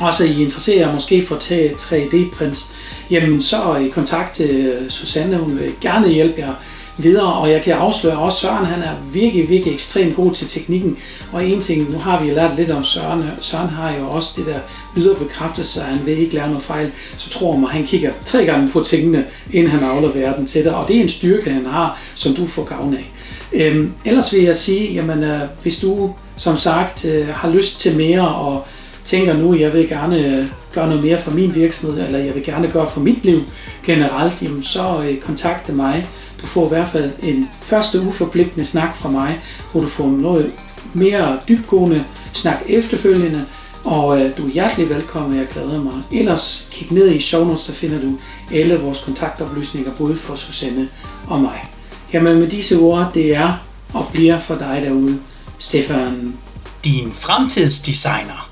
[0.00, 2.66] også I interesserer jer måske for 3D-print,
[3.10, 6.54] jamen så i kontakt uh, Susanne, hun vil gerne hjælpe jer
[6.98, 10.96] videre, og jeg kan afsløre også, Søren han er virkelig, virkelig ekstremt god til teknikken,
[11.32, 14.34] og en ting, nu har vi jo lært lidt om Søren, Søren har jo også
[14.36, 14.58] det der
[14.96, 18.44] ydre bekræftelse, at han vil ikke lære noget fejl, så tror mig, han kigger tre
[18.44, 21.66] gange på tingene, inden han afleverer dem til dig, og det er en styrke, han
[21.66, 23.12] har, som du får gavn af.
[23.52, 27.96] Øhm, ellers vil jeg sige, jamen, øh, hvis du som sagt øh, har lyst til
[27.96, 28.66] mere, og
[29.04, 32.44] tænker nu, jeg vil gerne øh, gøre noget mere for min virksomhed, eller jeg vil
[32.44, 33.40] gerne gøre for mit liv
[33.86, 36.06] generelt, jamen, så øh, kontakte mig.
[36.42, 39.40] Du får i hvert fald en første uforpligtende snak fra mig,
[39.72, 40.52] hvor du får noget
[40.94, 43.46] mere dybgående snak efterfølgende,
[43.84, 46.02] og øh, du er hjertelig velkommen, jeg glæder mig.
[46.12, 48.18] Ellers kig ned i show notes, så finder du
[48.54, 50.88] alle vores kontaktoplysninger, både for Susanne
[51.26, 51.64] og mig.
[52.12, 53.52] Jamen med disse ord, det er
[53.94, 55.18] og bliver for dig derude,
[55.58, 56.34] Stefan.
[56.84, 58.49] Din fremtidsdesigner.